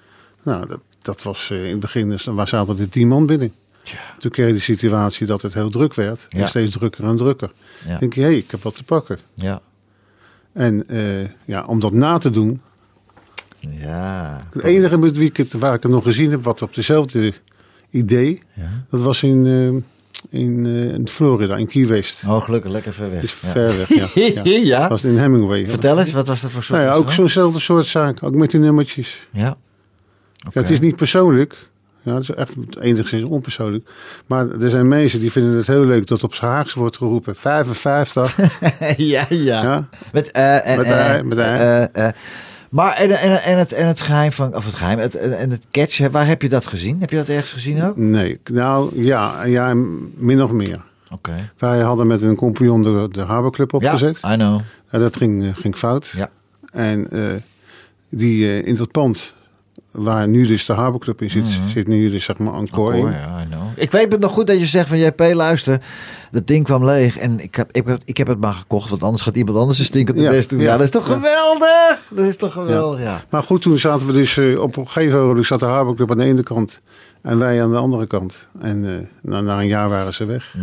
[0.44, 3.54] Nou, dat, dat was in het begin, dus, waar zaten er tien man binnen.
[4.20, 6.26] Toen kreeg je de situatie dat het heel druk werd.
[6.30, 6.40] Ja.
[6.40, 7.52] En steeds drukker en drukker.
[7.88, 7.98] Ja.
[7.98, 9.20] Denk je, hé, hey, ik heb wat te pakken.
[9.34, 9.62] Ja.
[10.54, 10.86] En
[11.46, 12.62] ja, om dat na te doen.
[13.60, 14.48] Ja.
[14.52, 17.34] Het enige met wie ik het, waar ik het nog gezien heb, wat op dezelfde
[17.92, 18.40] idee.
[18.54, 18.64] Ja.
[18.90, 22.22] Dat was in, eh, in, eh, in Florida, in Key West.
[22.28, 23.22] Oh, gelukkig lekker ver weg.
[23.22, 23.48] Dat is Ja.
[23.50, 24.42] ver weg, ja.
[24.44, 24.80] ja.
[24.80, 25.66] Dat was in Hemingway.
[25.66, 26.80] Vertel eens, wat was dat voor soort?
[26.80, 28.24] Nou ja, ook zo'nzelfde soort zaak.
[28.24, 29.28] Ook met die nummertjes.
[29.32, 29.58] Ja.
[30.36, 31.70] Ja, het is niet persoonlijk.
[32.04, 33.90] Ja, het is echt enigszins onpersoonlijk.
[34.26, 37.36] Maar er zijn mensen die vinden het heel leuk dat op z'n Haags wordt geroepen
[37.36, 38.38] 55.
[38.98, 39.64] ja, ja.
[39.64, 39.90] ja.
[40.12, 42.14] Met, eh, en, Met eh, met eh, eh.
[42.72, 45.66] Maar en, en, en, het, en het geheim van, of het geheim, het, en het
[45.72, 47.00] catch, waar heb je dat gezien?
[47.00, 47.98] Heb je dat ergens gezien ook?
[47.98, 49.74] Nee, nou ja, ja,
[50.16, 50.84] min of meer.
[51.12, 51.52] Oké.
[51.58, 54.20] Wij hadden met een compagnon de, de Club opgezet.
[54.22, 54.62] Ja, I know.
[54.90, 56.08] En dat ging, eh, ging fout.
[56.16, 56.30] Ja.
[56.72, 57.36] En eh,
[58.10, 59.36] die eh, in dat pand
[59.92, 63.06] waar nu dus de Harbor Club in zit, zit nu dus zeg maar Encore in.
[63.06, 63.62] Encore, ja, I know.
[63.76, 65.82] Ik weet het nog goed dat je zegt van JP, luister,
[66.32, 69.04] dat ding kwam leeg en ik heb, ik, heb, ik heb het maar gekocht, want
[69.04, 70.60] anders gaat iemand anders een stinkende Ja, best doen.
[70.60, 71.14] Ja, ja, dat is toch ja.
[71.14, 72.00] geweldig?
[72.10, 73.22] Dat is toch geweldig, ja.
[73.30, 76.12] Maar goed, toen zaten we dus eh, op een gegeven moment zat de Harbor Club
[76.12, 76.82] aan de ene kant
[77.22, 78.48] en wij aan de andere kant.
[78.60, 80.56] En eh, na, na een jaar waren ze weg.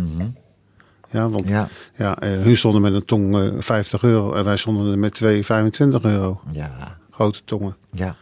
[1.11, 1.67] Ja, want ja.
[1.95, 5.13] Ja, eh, hun stonden met een tong eh, 50 euro en wij stonden er met
[5.13, 6.41] 2, 25 euro.
[6.51, 7.75] ja, Grote tongen.
[7.91, 8.15] ja.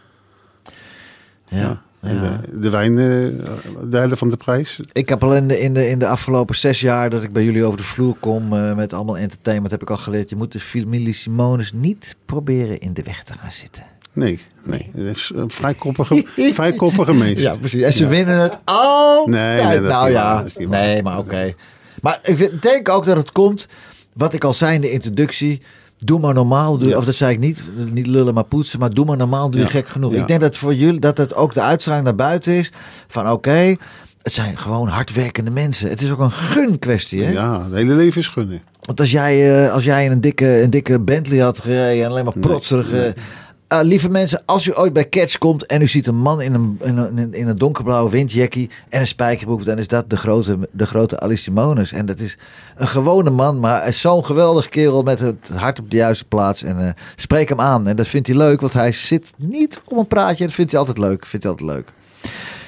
[1.49, 1.81] Ja,
[2.51, 3.05] de, wijn, eh,
[3.89, 4.79] de helft van de prijs.
[4.91, 7.43] Ik heb al in de, in, de, in de afgelopen zes jaar dat ik bij
[7.43, 10.29] jullie over de vloer kom eh, met allemaal entertainment, heb ik al geleerd.
[10.29, 13.83] Je moet de familie Simonis niet proberen in de weg te gaan zitten.
[14.13, 14.89] Nee, nee.
[14.95, 17.41] Het is een vrij koppige, vrij koppige mensen.
[17.41, 17.81] Ja, precies.
[17.83, 19.27] En ze winnen het altijd.
[19.61, 20.67] Nee, nou ja, waar.
[20.67, 21.53] nee, maar oké.
[22.01, 23.67] Maar ik vind- denk ook dat het komt,
[24.13, 25.61] wat ik al zei in de introductie.
[25.99, 26.97] Doe maar normaal, doe, Ja.
[26.97, 29.65] of dat zei ik niet, niet lullen maar poetsen, maar doe maar normaal, doe je
[29.65, 29.71] Ja.
[29.71, 30.13] gek genoeg.
[30.13, 30.21] Ja.
[30.21, 32.71] Ik denk dat voor jullie dat het ook de uitstraling naar buiten is
[33.07, 33.75] van oké,
[34.21, 35.89] het zijn gewoon hardwerkende mensen.
[35.89, 37.31] Het is ook een gun kwestie, hè?
[37.31, 38.61] Ja, het hele leven is gunnen.
[38.81, 42.09] Want als jij, eh, als jij in een dikke, een dikke Bentley had gereden en
[42.09, 42.91] alleen maar protserig.
[42.91, 43.11] eh,
[43.67, 46.53] eh, lieve mensen, als u ooit bij Catch komt en u ziet een man in
[46.53, 50.57] een, in een, in een donkerblauwe windjackie en een spijkerbroek, dan is dat de grote,
[50.71, 51.91] de grote Alice Simonis.
[51.91, 52.37] En dat is
[52.75, 56.63] een gewone man, maar zo'n geweldig kerel met het hart op de juiste plaats.
[56.63, 57.87] En eh, spreek hem aan.
[57.87, 60.43] En dat vindt hij leuk, want hij zit niet om een praatje.
[60.45, 61.25] Dat vindt hij altijd leuk.
[61.25, 61.87] Vindt hij altijd leuk.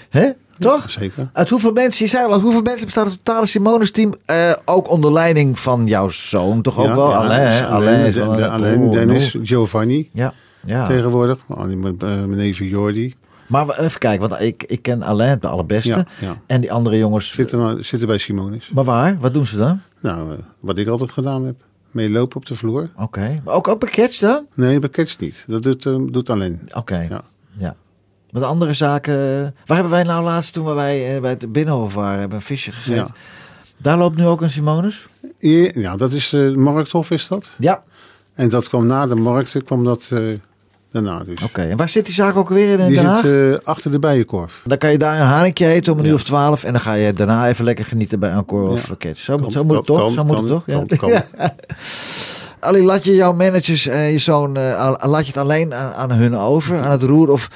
[0.10, 0.30] Hè?
[0.60, 0.90] Toch?
[0.90, 1.30] Zeker.
[1.34, 4.16] Uit hoeveel mensen, je zei al, hoeveel mensen bestaat het totale Simonis team?
[4.26, 7.10] Eh, ook onder leiding van jouw zoon, toch ook Ja, wel?
[7.10, 7.60] ja, Alain, hè?
[7.60, 9.36] dus Alain is de- wel de- een- Alain, oh, Dennis.
[9.44, 10.34] Giovanni Ja,
[10.66, 10.86] ja.
[10.88, 11.38] tegenwoordig.
[11.48, 13.16] Oh, met, eh, Jordi.
[13.48, 15.90] Maar we- even kijken, want ik, ik ken Alain de allerbeste.
[15.90, 16.38] Ja, ja.
[16.46, 17.32] En die andere jongens.
[17.32, 18.70] Zitten, nou- zitten bij Simonis.
[18.70, 19.18] Maar waar?
[19.20, 19.80] Wat doen ze dan?
[20.00, 21.56] Nou, eh, wat ik altijd gedaan heb.
[21.92, 22.90] Meelopen op de vloer.
[22.98, 23.36] Oké.
[23.44, 24.46] Maar ook, ook bij Catch dan?
[24.54, 25.44] Nee, bij Catch niet.
[25.48, 26.62] Dat doet, eh, doet alleen.
[26.74, 27.06] Oké.
[27.10, 27.22] Ja.
[27.52, 27.76] Ja.
[28.32, 29.16] Wat andere zaken.
[29.66, 32.72] Waar hebben wij nou laatst toen wij eh, bij het Binnenhof waren, hebben een visje
[32.72, 32.96] gegeten?
[32.96, 33.08] Ja.
[33.78, 35.08] Daar loopt nu ook een Simonis?
[35.74, 37.50] Ja, dat is eh, de Markthof is dat.
[37.58, 37.84] Ja.
[38.34, 40.20] En dat kwam na de markten, kwam dat eh,
[40.92, 41.42] daarna dus.
[41.44, 41.62] Oké.
[41.62, 43.22] En waar zit die zaak ook weer in Die Den Haag?
[43.22, 44.62] zit eh, achter de bijenkorf.
[44.66, 46.10] Dan kan je daar een haringje eten om een Ja.
[46.10, 46.64] uur of twaalf.
[46.64, 48.96] En dan ga je daarna even lekker genieten bij Encore of Ja.
[48.98, 49.20] Catch.
[49.20, 50.12] Zo, Kan, zo moet het toch?
[50.14, 50.64] zo moet het toch?
[50.66, 50.84] Ja.
[52.60, 56.12] kan, laat je jouw managers en je zoon, eh, laat je het alleen aan, aan
[56.12, 57.30] hun over, aan het roer?
[57.30, 57.50] Of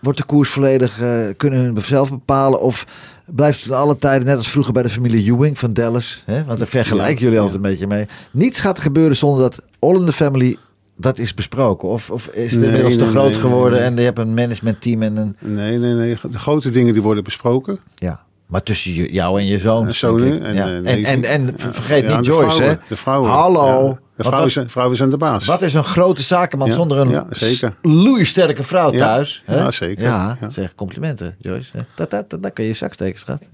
[0.00, 2.60] wordt de koers volledig, eh, kunnen hun zelf bepalen?
[2.60, 2.86] Of
[3.26, 6.22] blijft het alle tijden net als vroeger bij de familie Ewing van Dallas?
[6.26, 6.44] Hè?
[6.44, 7.40] Want daar vergelijken Ja, jullie ja.
[7.40, 8.06] altijd een beetje mee.
[8.30, 10.56] Niets gaat gebeuren zonder dat All in the Family
[11.00, 11.88] dat is besproken.
[11.88, 15.02] Of, of is het Nee, inmiddels te groot nee, geworden en je hebt een managementteam
[15.02, 15.36] en een...
[15.38, 16.16] Nee, nee, nee.
[16.30, 17.78] De grote dingen die worden besproken.
[17.94, 18.20] Ja.
[18.46, 19.86] Maar tussen jou en je zoon.
[19.86, 20.66] En zonen en, ja.
[20.66, 22.86] eh, en, en, en Ja, vergeet ja, niet Joyce, vrouwen, hè?
[22.88, 23.30] De vrouwen.
[23.30, 23.98] Hallo.
[24.16, 25.44] Ja, de vrouwen zijn de baas.
[25.44, 27.74] Wat is een grote zakenman zonder een ja, zeker.
[27.82, 29.42] loeisterke vrouw thuis?
[29.46, 30.04] ja, zeker.
[30.04, 31.70] Ja, zeg complimenten, Joyce.
[31.94, 33.48] Dat, dat, dat, dat kun je zak steken, schat.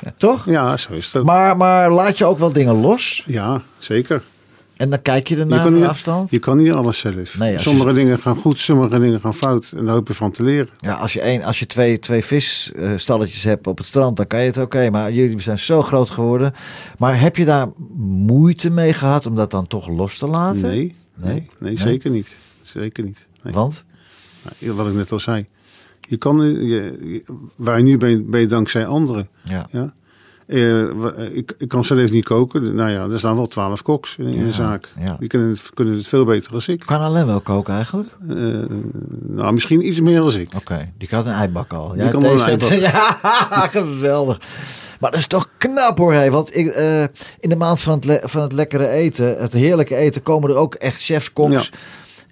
[0.00, 0.46] Ja, toch?
[0.46, 1.22] Ja, zo is het.
[1.22, 4.22] Maar, maar laat je ook wel dingen los Ja, zeker.
[4.82, 6.30] En dan kijk je Je ernaar kan, niet, afstand.
[6.30, 7.38] je kan niet alles zelf.
[7.38, 9.72] Nee, als je- sommige dingen gaan goed, sommige dingen gaan fout.
[9.76, 10.68] En daar hoop je van te leren.
[10.80, 14.40] Ja, als je, één, als je twee, twee visstalletjes hebt op het strand, dan kan
[14.40, 14.90] je het oké.
[14.90, 16.54] maar jullie zijn zo groot geworden.
[16.98, 20.62] Maar heb je daar moeite mee gehad om dat dan toch los te laten?
[20.62, 21.48] Nee, Nee?
[21.58, 22.36] nee, zeker niet.
[22.60, 23.26] zeker niet.
[23.42, 23.52] Nee.
[23.52, 23.84] Want?
[24.60, 25.46] Nou, wat ik net al zei.
[26.08, 27.24] Je kan, eh, je, je-
[27.56, 29.28] waar je nu bent, ben je dankzij anderen.
[29.44, 29.66] Ja.
[29.70, 29.92] Ja?
[30.52, 32.74] Eh, wa- ik, ik kan zelf niet koken.
[32.74, 34.88] Nou ja, er staan wel twaalf koks in, Ja, de zaak.
[35.00, 35.16] ja.
[35.18, 36.82] Die kunnen het, kunnen het veel beter dan ik.
[36.86, 38.08] Kan alleen wel koken eigenlijk?
[38.28, 38.36] Eh,
[39.20, 40.48] nou, misschien iets meer dan ik.
[40.56, 41.92] Oké, die kan een eibak al.
[41.92, 43.18] Die kan wel een Ja,
[43.70, 44.40] geweldig.
[45.00, 46.12] Maar dat is toch knap hoor.
[46.12, 46.30] Hé.
[46.30, 47.02] Want ik, eh,
[47.40, 50.74] in de maand van het, van het lekkere eten, het heerlijke eten, komen er ook
[50.74, 51.52] echt chefs, koks.
[51.52, 51.78] Ja.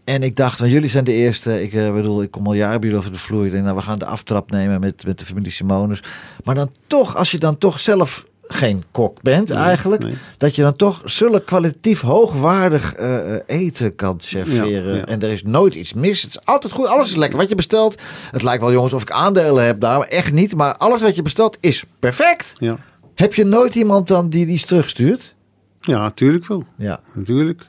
[0.04, 1.62] En ik dacht, van jullie zijn de eerste.
[1.62, 3.44] Ik eh, bedoel, ik kom al jaren bij jullie over de vloer.
[3.46, 6.02] Ik denk, nou, we gaan de aftrap nemen met, met de familie Simonus.
[6.44, 10.14] Maar dan toch, als je dan toch zelf geen kok bent Nee, eigenlijk, nee.
[10.38, 14.88] dat je dan toch zulk kwalitatief hoogwaardig eh, eh, eten kan serveren.
[14.88, 15.04] Ja, ja.
[15.04, 16.22] En er is nooit iets mis.
[16.22, 16.86] Het is altijd goed.
[16.86, 17.38] Alles is lekker.
[17.38, 18.00] Wat je bestelt.
[18.30, 19.98] Het lijkt wel jongens of ik aandelen heb daar.
[19.98, 20.54] Maar echt niet.
[20.54, 22.52] Maar alles wat je bestelt is perfect.
[22.58, 22.78] Ja,
[23.14, 25.34] Heb je nooit iemand dan die die iets terugstuurt?
[25.80, 26.64] ja natuurlijk wel.
[26.76, 27.00] Ja.
[27.14, 27.66] Natuurlijk.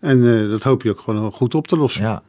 [0.00, 2.02] En eh, dat hoop je ook gewoon goed op te lossen.
[2.02, 2.22] Ja.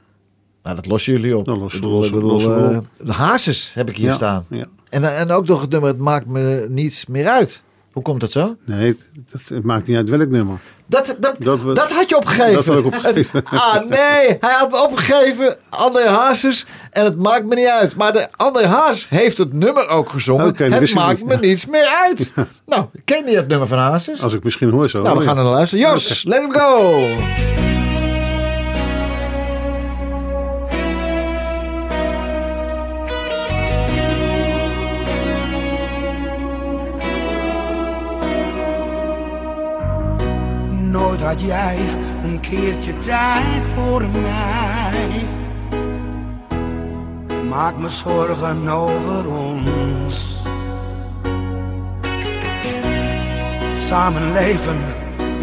[0.63, 1.45] Nou, dat lossen jullie op.
[1.45, 3.07] Dat lossen bedoel, lossen we- ik bedoel, lossen we eh, op.
[3.07, 4.45] de hazes heb ik hier Ja, staan.
[4.49, 4.65] Ja.
[4.89, 7.61] En, en ook nog het nummer, het maakt me niets meer uit.
[7.91, 8.55] Hoe komt dat zo?
[8.65, 8.97] Nee,
[9.31, 10.59] het, het maakt niet uit welk nummer.
[10.91, 11.35] Dat, dat,
[11.75, 12.75] dat, had je opgegeven.
[12.75, 13.43] Dat opgegeven.
[13.45, 16.65] Ah nee, hij had me opgegeven, André Hazes.
[16.91, 17.95] En het maakt me niet uit.
[17.95, 20.55] Maar de André Haas heeft het nummer ook gezongen.
[20.55, 21.27] Het maakt niet.
[21.27, 22.31] me niets meer uit.
[22.65, 24.21] Nou, ken je het nummer van Hazes?
[24.21, 25.01] Als ik misschien hoor zo.
[25.01, 25.85] nou, we oh, gaan er naar luisteren.
[25.85, 27.70] Jos, let him go.
[41.31, 41.77] Had jij
[42.23, 45.25] een keertje tijd voor mij.
[47.49, 50.41] Maak me zorgen over ons.
[53.85, 54.77] Samenleven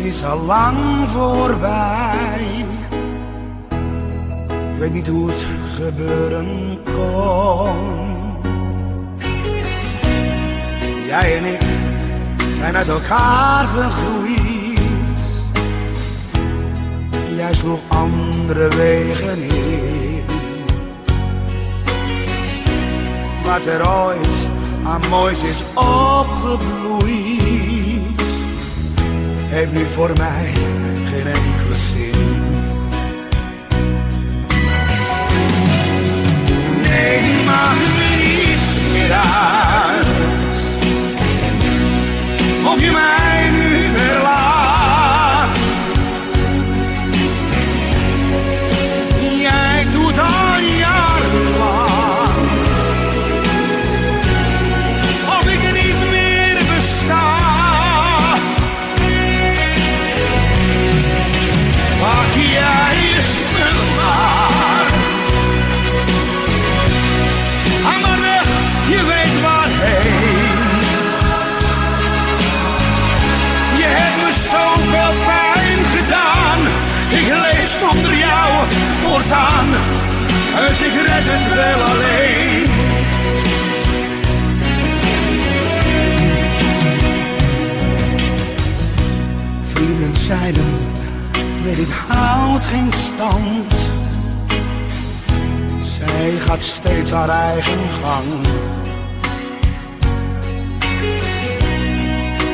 [0.02, 2.64] is al lang voorbij.
[4.72, 7.76] Ik weet niet hoe het gebeuren kon.
[11.06, 11.60] Jij en ik
[12.58, 14.47] zijn uit elkaar gegroeid.
[17.38, 20.22] Jij sloeg andere wegen in.
[23.44, 24.28] Wat er ooit
[24.84, 27.08] aan moois is opgebloeid,
[29.48, 30.52] heeft nu voor mij
[31.04, 32.12] geen enkele zin.
[36.82, 40.06] Nee, die maakt niets meer uit.
[42.66, 44.67] Of je mij nu verlaat.
[92.68, 93.72] Geen stand.
[95.82, 98.46] Zij gaat steeds haar eigen gang.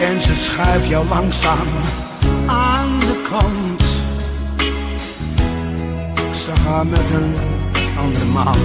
[0.03, 1.69] En ze schuift jou langzaam
[2.47, 3.83] aan de kant.
[6.45, 7.35] Zag haar met een
[7.99, 8.59] andere man.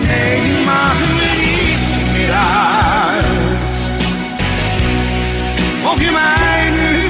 [0.00, 3.11] Nee, die me niet meer uit.
[5.84, 7.01] Of je mij nu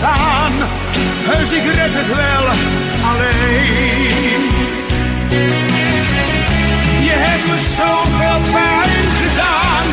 [0.00, 0.52] voortaan.
[1.24, 2.44] Dus ik red het wel
[3.10, 4.42] alleen.
[7.02, 9.86] Je hebt me zoveel pijn gedaan.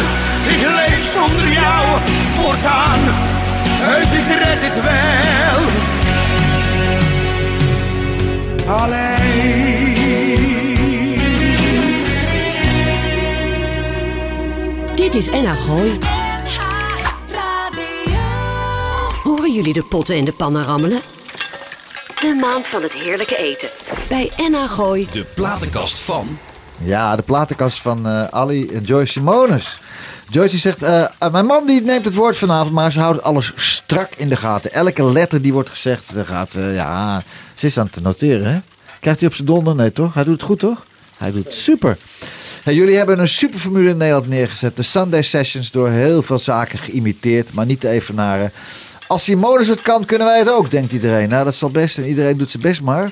[0.54, 1.84] Ik leef zonder jou
[2.36, 3.00] voortaan.
[3.80, 5.62] Dus ik red het wel.
[8.76, 9.96] Alleen.
[14.96, 16.17] Dit is Enna Gooi.
[19.58, 21.02] Jullie de potten en de pannen rammelen?
[22.22, 23.70] De maand van het heerlijke eten.
[24.10, 25.08] Bij Enna Gooi.
[25.12, 26.38] De platenkast van.
[26.78, 29.80] Ja, de platenkast van eh, Ali en Joyce Simonis.
[30.30, 33.24] Joyce die zegt, eh, eh, mijn man die neemt het woord vanavond, maar ze houdt
[33.24, 34.74] alles strak in de gaten.
[34.74, 37.22] Elke letter die wordt gezegd, ze gaat, eh, ja,
[37.56, 38.54] ze is aan het noteren.
[38.54, 38.60] Hè?
[39.00, 39.76] Krijgt hij op zijn donder?
[39.76, 40.14] Nee toch?
[40.14, 40.86] Hij doet het goed toch?
[41.18, 41.98] Hij doet het super.
[42.64, 44.76] Hey, jullie hebben een superformule in Nederland neergezet.
[44.76, 48.52] De Sunday Sessions door heel veel zaken geïmiteerd, maar niet te evenaren.
[49.08, 51.30] Als Simonis het kan, kunnen wij het ook, denkt iedereen.
[51.30, 53.12] Nou, dat zal best en iedereen doet zijn best maar.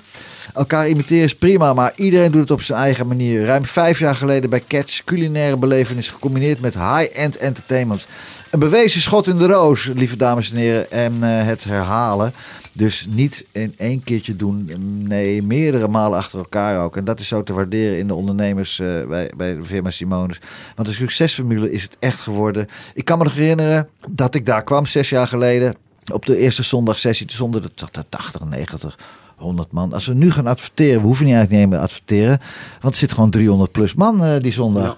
[0.54, 3.46] Elkaar imiteren is prima, maar iedereen doet het op zijn eigen manier.
[3.46, 8.08] Ruim vijf jaar geleden bij Catch culinaire belevenis gecombineerd met high-end entertainment.
[8.52, 12.34] Een bewezen schot in de roos, lieve dames en heren, en eh, het herhalen.
[12.72, 14.72] Dus niet in één keertje doen,
[15.08, 16.98] nee, meerdere malen achter elkaar ook.
[16.98, 20.40] En dat is zo te waarderen in de ondernemers eh, bij, bij de firma Simonis.
[20.76, 22.68] Want de succesformule is het echt geworden.
[22.94, 25.76] Ik kan me nog herinneren dat ik daar kwam zes jaar geleden.
[26.14, 28.98] Op de eerste zondagsessie, toen stonden er 80, 90,
[29.36, 29.94] 100 man.
[29.94, 32.40] Als we nu gaan adverteren, we hoeven niet eigenlijk niet meer te adverteren.
[32.82, 34.84] Want er zit gewoon 300 plus man eh, die zondag.
[34.84, 34.98] Ja.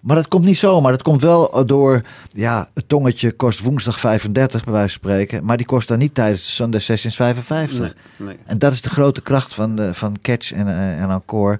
[0.00, 0.92] Maar dat komt niet zomaar.
[0.92, 5.44] Dat komt wel door, ja, het tongetje kost woensdag 35 bij wijze van spreken.
[5.44, 7.78] Maar die kost dan niet tijdens de Sunday Sessions 55.
[7.78, 8.36] Nee, nee.
[8.46, 11.58] En dat is de grote kracht van, de, van Catch en, eh, en Encore.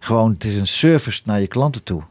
[0.00, 2.02] Gewoon, het is een service naar je klanten toe.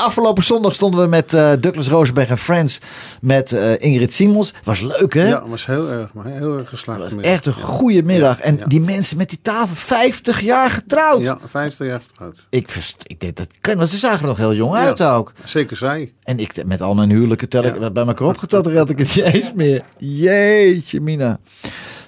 [0.00, 2.78] Afgelopen zondag stonden we met eh, Douglas Rosenberg en Friends
[3.20, 4.52] met eh, Ingrid Simons.
[4.64, 5.28] Was leuk hè?
[5.28, 7.20] Ja, was heel erg, maar heel erg geslaagd.
[7.20, 8.40] echt een goede middag.
[8.40, 8.66] En ja.
[8.66, 11.22] die mensen met die tafel, 50 jaar getrouwd.
[11.22, 12.46] Ja, 50 jaar getrouwd.
[12.50, 15.32] Ik, verst, ik denk dat kan, want ze zagen er nog heel jong uit ook.
[15.44, 16.12] Zeker zij.
[16.22, 19.14] En ik met al mijn huwelijken tel ik bij elkaar opgeteld, dan had ik het
[19.16, 19.82] niet eens meer.
[19.98, 21.38] Jeetje, Mina.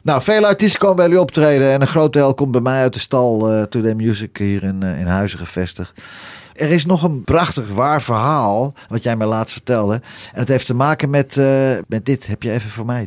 [0.03, 1.73] Nou, vele artiesten komen bij jullie optreden.
[1.73, 4.83] En een groot deel komt bij mij uit de stal eh Today Music hier in,
[4.83, 5.93] in Huizen gevestigd.
[6.55, 9.95] Er is nog een prachtig waar verhaal, wat jij mij laatst vertelde.
[10.33, 11.47] En het heeft te maken met, eh,
[11.87, 12.27] met dit.
[12.27, 13.07] Heb je even voor mij?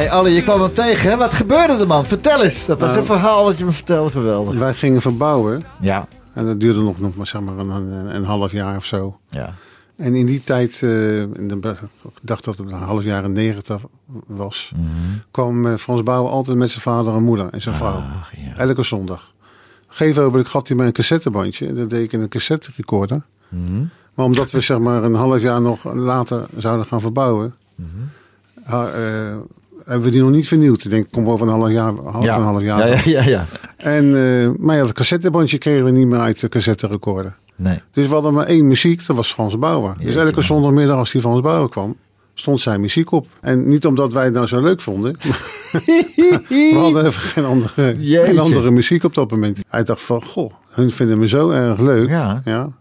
[0.00, 1.10] Hey, Ali, je kwam hem tegen.
[1.10, 1.16] Hè?
[1.16, 2.04] Wat gebeurde er, man?
[2.06, 2.66] Vertel eens.
[2.66, 3.00] Dat was Nou.
[3.00, 4.10] een verhaal wat je me vertelde.
[4.10, 4.58] Geweldig.
[4.58, 5.64] Wij gingen verbouwen.
[5.80, 6.06] Ja.
[6.34, 9.18] En dat duurde nog, nog maar, zeg maar een, een, een half jaar of zo.
[9.28, 9.54] Ja.
[9.96, 11.68] En in die tijd, eh, in de,
[12.04, 13.80] ik dacht dat het een half jaren negentig
[14.26, 14.72] was,
[15.30, 18.02] kwam eh, Frans Bouwen altijd met zijn vader en moeder en zijn vrouw.
[18.36, 18.56] Ja.
[18.56, 19.32] Elke zondag.
[19.88, 21.72] Gegeven ogenblik gaf hij mij een cassettebandje.
[21.72, 23.22] Dat deed ik in een cassette recorder.
[23.48, 23.84] Mhm.
[24.14, 27.54] Maar omdat we zeg maar een half jaar nog later zouden gaan verbouwen,
[28.62, 29.36] ha- eh,
[29.90, 30.84] hebben we die nog niet vernieuwd.
[30.84, 31.92] Ik denk, kom over een half jaar.
[32.04, 32.36] Half, Ja.
[32.36, 33.46] Een half jaar Ja, ja, ja, ja.
[33.76, 37.36] En, eh, maar ja, dat cassettebandje kregen we niet meer uit de cassette recorder.
[37.56, 37.80] Nee.
[37.92, 39.94] Dus we hadden maar één muziek, dat was Frans Bauer.
[40.00, 40.42] Dus elke man.
[40.42, 41.96] zondagmiddag als die Frans Bauer kwam,
[42.34, 43.26] stond zijn muziek op.
[43.40, 45.16] En niet omdat wij het nou zo leuk vonden.
[45.22, 45.82] maar
[46.48, 49.58] we hadden even geen andere, geen andere muziek op dat moment.
[49.68, 52.08] Hij dacht van, goh, hun vinden me zo erg leuk.
[52.08, 52.72] Ja.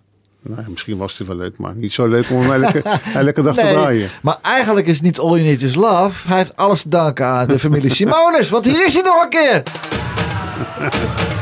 [0.41, 2.81] Nou, misschien was het wel leuk, maar niet zo leuk om hem elke,
[3.25, 4.09] elke dag te Nee, draaien.
[4.21, 6.27] maar eigenlijk is het niet All You Need Is Love.
[6.27, 8.49] Hij heeft alles te danken aan de familie Simonis.
[8.49, 9.63] Want hier is hij nog een keer.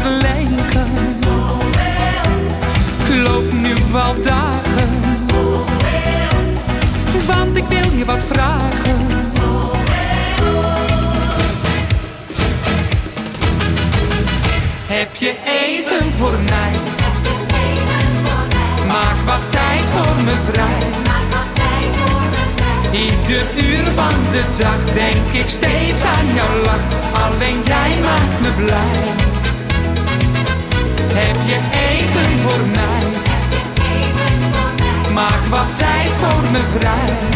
[0.00, 0.92] Verlegen.
[3.22, 5.00] Loop nu wel dagen.
[7.26, 9.06] Want ik wil je wat vragen.
[14.86, 16.72] Heb je even voor mij?
[18.86, 20.82] Maak wat tijd voor me vrij.
[22.90, 26.86] Ieder uur van de dag denk ik steeds aan jouw lach.
[27.12, 29.33] Alleen jij maakt me blij.
[31.16, 31.58] Heb je
[31.88, 33.22] even voor mij?
[35.14, 37.32] Maak wat tijd voor me vrij.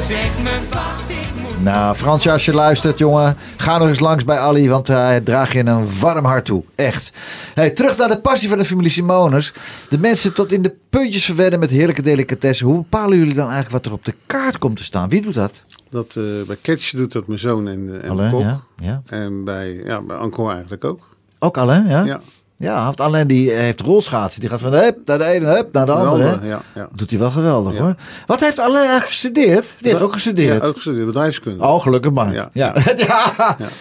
[0.00, 4.24] Zeg me wat ik moet Nou, Fransje, als je luistert, jongen, ga nog eens langs
[4.24, 6.62] bij Ali, want hij draagt je een warm hart toe.
[6.74, 7.12] Echt.
[7.54, 9.52] Hey, terug naar de passie van de familie Simoners.
[9.88, 12.66] De mensen tot in de puntjes verwennen met heerlijke delicatessen.
[12.66, 15.08] Hoe bepalen jullie dan eigenlijk wat er op de kaart komt te staan?
[15.08, 15.62] Wie doet dat?
[15.90, 18.40] Dat, eh, bij Catch doet dat mijn zoon en, eh, en mijn kok.
[18.40, 19.02] ja, ja.
[19.06, 21.09] En bij, ja, bij Encore eigenlijk ook.
[21.42, 22.04] Ook Alain, ja?
[22.04, 22.20] Ja,
[22.56, 24.40] Ja, want Alain die heeft rolschaatsen.
[24.40, 26.24] Die gaat van de hup naar de ene, hup naar de de andere.
[26.30, 26.48] andere, hè?
[26.48, 26.88] ja, ja.
[26.92, 27.94] Doet hij wel geweldig hoor.
[28.26, 29.74] Wat heeft Alain eigenlijk gestudeerd?
[29.78, 30.60] Die heeft ook gestudeerd.
[30.62, 31.64] Ja, ook gestudeerd, bedrijfskunde.
[31.64, 32.32] Oh, gelukkig maar.
[32.32, 32.50] Ja.
[32.52, 32.74] Ja.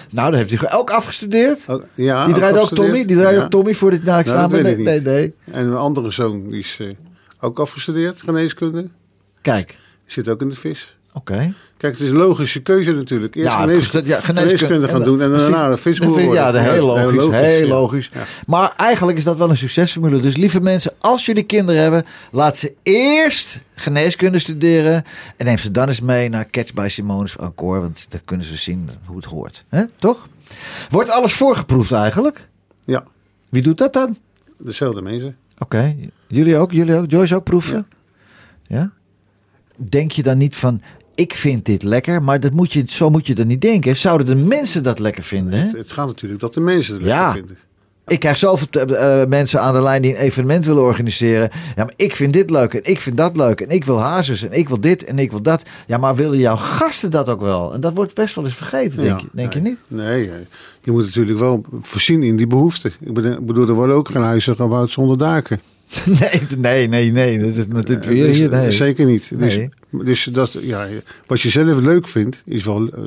[0.09, 1.69] Nou, dan heeft hij ook afgestudeerd.
[1.69, 2.69] Ook- ja, die draaide ook.
[2.75, 3.05] Tommy.
[3.05, 3.43] Die draaide Ja.
[3.43, 4.49] ook Tommy voor dit na Nou, examen.
[4.49, 5.33] weet nee, nee, nee.
[5.51, 6.87] En mijn andere zoon, die is eh,
[7.39, 8.87] ook afgestudeerd, geneeskunde.
[9.41, 10.97] Kijk, Zit ook in de vis.
[11.13, 11.53] Oké.
[11.77, 13.35] Kijk, het is een logische keuze natuurlijk.
[13.35, 16.33] Eerst Ja, genees- geneeskunde, ja, geneeskunde gaan en- doen en daarna de visboer worden.
[16.33, 17.27] Ja, dat heel logisch.
[17.35, 18.09] Heel logisch.
[18.13, 18.23] ja.
[18.47, 20.19] Maar eigenlijk is dat wel een succesformule.
[20.19, 25.03] Dus lieve mensen, als jullie kinderen hebben, laat ze eerst geneeskunde studeren.
[25.37, 27.79] En neem ze dan eens mee naar Catch by Simone's Encore.
[27.79, 29.65] Want dan kunnen ze zien hoe het hoort.
[29.69, 29.83] Hè?
[29.99, 30.27] Toch?
[30.89, 32.47] Wordt alles voorgeproefd eigenlijk?
[32.85, 33.03] Ja,
[33.49, 34.17] Wie doet dat dan?
[34.57, 35.37] dezelfde mensen.
[35.57, 35.95] Oké,
[36.27, 36.71] jullie ook?
[36.71, 37.11] Jullie ook?
[37.11, 37.87] Joyce ook proeven?
[38.67, 38.91] Ja.
[39.75, 40.81] Denk je dan niet van,
[41.19, 43.97] ik vind dit lekker, maar dat moet je, zo moet je dan niet denken.
[43.97, 45.59] Zouden de mensen dat lekker vinden?
[45.59, 47.17] Het, het gaat natuurlijk dat de mensen het Ja.
[47.23, 47.57] lekker vinden.
[48.07, 51.49] Ik krijg zoveel eh, mensen aan de lijn die een evenement willen organiseren.
[51.75, 54.43] Ja, maar ik vind dit leuk en ik vind dat leuk en ik wil hazes
[54.43, 55.63] en ik wil dit en ik wil dat.
[55.87, 57.73] Ja, maar willen jouw gasten dat ook wel?
[57.73, 59.63] En dat wordt best wel eens vergeten, denk, Ja, je, denk nee.
[59.63, 59.77] je niet?
[59.87, 60.35] Nee, eh,
[60.83, 62.93] je moet natuurlijk wel voorzien in die behoeften.
[62.99, 63.13] Ik
[63.45, 65.59] bedoel, er worden ook geen huizen gebouwd zonder daken.
[66.05, 67.39] Nee, nee, nee, nee.
[67.39, 68.51] Dat is met dit Eh, weer dus, hier.
[68.53, 68.71] eh, Nee.
[68.71, 69.31] Zeker niet.
[69.33, 69.69] Nee.
[69.91, 70.87] Dus, dat, ja,
[71.27, 73.03] wat je zelf leuk vindt, is wel eh,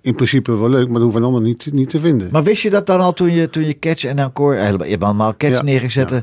[0.00, 2.28] in principe wel leuk, maar dat een ander niet, niet te vinden.
[2.32, 4.84] Maar wist je dat dan al toen je, toen je catch en encore, eh, je
[4.90, 6.10] hebt allemaal catch Ja, neergezet.
[6.10, 6.22] ja.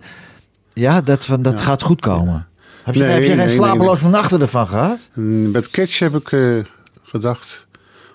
[0.73, 1.65] Ja, dat, van, dat Ja.
[1.65, 2.47] gaat goed komen.
[2.83, 5.09] Heb je, Nee, heb je geen nee, nee, slapeloze nachten ervan gehad?
[5.13, 6.57] En Met catch heb ik eh,
[7.03, 7.67] gedacht,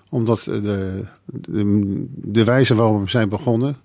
[0.08, 3.76] omdat de, de, de wijze waarop we zijn begonnen,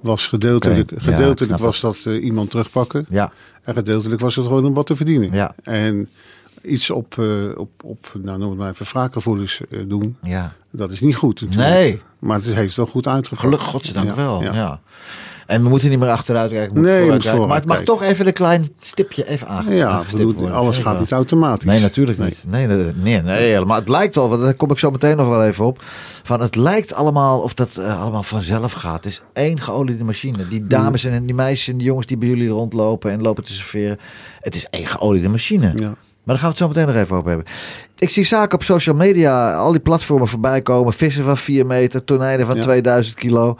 [0.00, 3.06] was gedeeltelijk, gedeeltelijk was dat iemand terugpakken.
[3.08, 3.32] Ja,
[3.62, 5.32] En gedeeltelijk was het gewoon om wat te verdienen.
[5.32, 6.08] ja, En
[6.64, 10.52] iets op, eh, op, op nou, noem het maar even, wraakgevoelens eh, doen, ja.
[10.70, 11.70] dat is niet goed natuurlijk.
[11.70, 13.40] Nee, Maar het heeft wel goed uitgepakt.
[13.40, 14.42] gelukkig godzijdank Ja, wel.
[14.42, 14.54] Ja.
[14.54, 14.80] ja.
[15.46, 16.80] En we moeten niet meer achteruit kijken.
[16.80, 17.06] Nee.
[17.46, 19.74] Maar het mag toch even een klein stipje even aan.
[19.74, 21.68] Ja, bedoel, alles gaat niet automatisch.
[21.68, 22.44] Nee, natuurlijk niet.
[22.48, 23.78] Nee, nee, nee, nee, helemaal.
[23.78, 25.82] Het lijkt al, want daar kom ik zo meteen nog wel even op.
[26.22, 29.04] Van het lijkt allemaal of dat eh, allemaal vanzelf gaat.
[29.04, 30.48] Het is één geoliede machine.
[30.48, 33.52] Die dames en die meisjes en die jongens die bij jullie rondlopen en lopen te
[33.52, 33.98] serveren.
[34.40, 35.72] Het is één geoliede machine.
[35.76, 35.94] Ja.
[36.24, 37.46] Maar daar gaan we het zo meteen nog even over hebben.
[37.98, 40.92] Ik zie zaken op social media, al die platformen voorbij komen.
[40.92, 42.62] Vissen van 4 meter, tonijnen van Ja.
[42.62, 43.58] 2000 kilo.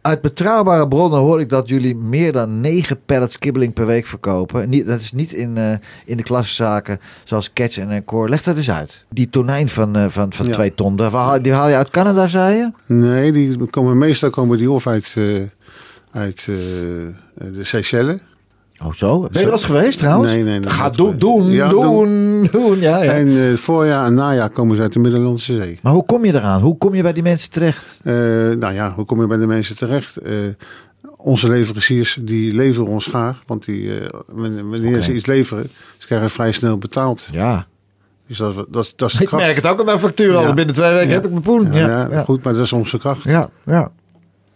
[0.00, 4.68] Uit betrouwbare bronnen hoor ik dat jullie meer dan 9 pallets kibbeling per week verkopen.
[4.68, 5.72] Niet, dat is niet in, eh,
[6.04, 8.28] in de klassenzaken zoals Catch en Core.
[8.28, 9.04] Leg dat eens uit.
[9.10, 10.52] Die tonijn van, eh, van, van Ja.
[10.52, 12.70] 2 ton, daar haal- die haal je uit Canada, zei je?
[12.94, 15.24] Nee, die komen, meestal komen die of uit, eh,
[16.10, 16.54] uit eh,
[17.52, 18.18] de Seychelles.
[18.84, 19.28] Oh zo?
[19.32, 20.32] Ben je eens geweest trouwens?
[20.32, 20.68] Nee, nee, nee.
[20.70, 22.80] Ga dat- doen, doen, Ja, doen, doen.
[22.80, 23.12] Ja, ja.
[23.12, 25.78] En eh, voorjaar en najaar komen ze uit de Middellandse Zee.
[25.82, 26.60] Maar hoe kom je eraan?
[26.60, 28.00] Hoe kom je bij die mensen terecht?
[28.04, 28.12] Eh,
[28.58, 30.16] nou ja, hoe kom je bij de mensen terecht?
[30.16, 30.32] Eh,
[31.16, 33.42] onze leveranciers die leveren ons graag.
[33.46, 33.90] Want die,
[34.26, 37.28] wanneer ze iets leveren, ze krijgen vrij snel betaald.
[37.32, 37.66] Ja.
[38.26, 39.44] Dus dat, dat, dat is de Ik kracht.
[39.44, 40.54] merk het ook aan mijn factuur al.
[40.54, 41.72] Binnen twee weken heb ik mijn poen.
[41.72, 42.22] Ja.
[42.24, 43.24] Goed, maar dat is onze kracht.
[43.24, 43.90] Ja, ja.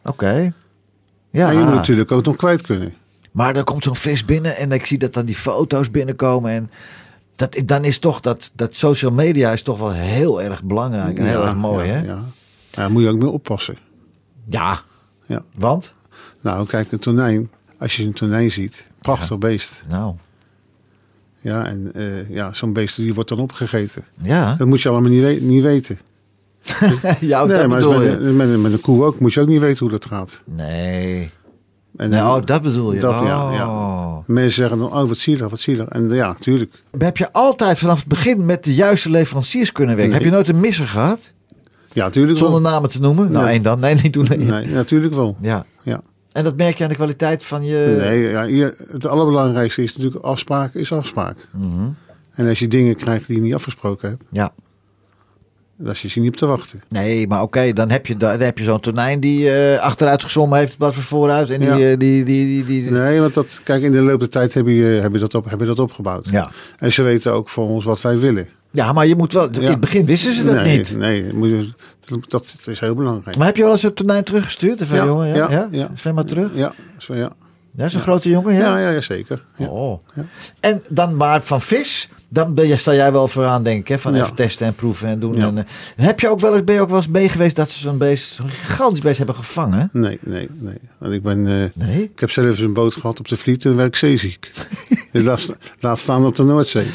[0.04, 0.52] Oké.
[1.30, 2.94] Ja, En je moet natuurlijk ook nog kwijt kunnen.
[3.30, 6.50] Maar er komt zo'n vis binnen en ik zie dat dan die foto's binnenkomen.
[6.52, 6.70] En
[7.36, 11.24] dat, dan is toch dat, dat social media is toch wel heel erg belangrijk en
[11.26, 12.04] heel Ja, erg mooi, ja, hè?
[12.06, 12.24] Ja.
[12.70, 13.76] Daar moet je ook mee oppassen.
[14.48, 14.80] Ja.
[15.26, 15.42] Ja.
[15.54, 15.92] Want?
[16.40, 17.50] Nou, kijk, een tonijn.
[17.78, 19.80] Als je een tonijn ziet, prachtig beest.
[19.88, 20.14] Nou,
[21.38, 24.04] Ja, en eh, ja, zo'n beest die wordt dan opgegeten.
[24.22, 24.54] ja.
[24.54, 25.98] Dat moet je allemaal niet, we- niet weten.
[27.20, 29.60] ja, nee, dat maar bedoel met, met, met een koe ook moet je ook niet
[29.60, 30.40] weten hoe dat gaat.
[30.44, 31.30] Nee.
[31.96, 32.20] En nee.
[32.20, 33.00] Oh, dat bedoel je.
[33.00, 33.26] Dat, oh.
[33.26, 34.22] ja, ja.
[34.26, 35.86] Mensen zeggen dan, oh wat zielig, wat zielig.
[35.86, 36.82] En ja, tuurlijk.
[36.98, 40.14] Heb je altijd vanaf het begin met de juiste leveranciers kunnen werken?
[40.14, 40.22] Nee.
[40.22, 41.32] Heb je nooit een misser gehad?
[41.92, 43.30] Ja, tuurlijk Zonder namen te noemen?
[43.32, 43.52] Nou, Nee.
[43.52, 43.80] één dan.
[43.80, 44.26] Nee, niet doen.
[44.28, 44.38] Nee.
[44.38, 45.36] Nee, natuurlijk wel.
[45.40, 45.64] Ja.
[45.82, 46.00] Ja.
[46.32, 47.96] En dat merk je aan de kwaliteit van je...
[47.98, 51.48] Nee, ja, hier, het allerbelangrijkste is natuurlijk afspraak is afspraak.
[51.52, 51.88] Mhm.
[52.34, 54.52] En als je dingen krijgt die je niet afgesproken hebt, Ja.
[55.82, 56.82] Dan zit je niet op te wachten.
[56.88, 60.58] Nee, maar oké, dan heb je, dan heb je zo'n tonijn die eh, achteruit gezommen
[60.58, 61.50] heeft plaats van vooruit.
[61.50, 61.74] En die, Ja.
[61.90, 64.66] eh, die, die, die, die, Nee, want dat, kijk, in de loop der tijd heb
[64.66, 66.28] je, heb je, dat, op, heb je dat opgebouwd.
[66.30, 66.50] Ja.
[66.78, 68.48] En ze weten ook van ons wat wij willen.
[68.70, 69.48] ja, maar je moet wel...
[69.50, 70.96] In het begin wisten ze dat nee, niet.
[70.96, 71.74] Nee, moet
[72.06, 73.36] dat, dat is heel belangrijk.
[73.36, 74.82] Maar heb je wel eens een tonijn teruggestuurd?
[74.84, 75.50] Van, Ja, jongen, ja?
[75.50, 76.50] ja, ja, maar terug.
[76.54, 77.32] Ja, zo, ja.
[77.76, 78.60] Ja, zo'n grote jongen, ja?
[78.60, 79.44] Ja, ja, ja zeker.
[79.56, 79.66] Ja.
[79.66, 80.00] Oh.
[80.60, 84.14] En dan maar van vis Dan ben je, sta jij wel vooraan, denk ik, van
[84.14, 84.22] Ja.
[84.22, 85.34] even testen en proeven en doen.
[85.36, 85.46] Ja.
[85.46, 85.64] En, eh,
[86.06, 87.98] heb je ook wel eens, ben je ook wel eens mee geweest dat ze zo'n
[87.98, 89.88] beest, zo'n gigantisch beest hebben gevangen?
[89.92, 90.76] Nee, nee, nee.
[90.98, 91.46] Want ik ben...
[91.46, 92.02] eh, Nee?
[92.02, 94.50] ik heb zelf eens een boot gehad op de Vliet en werd ik zeeziek.
[95.12, 96.86] dus laat, sta- laat staan op de Noordzee.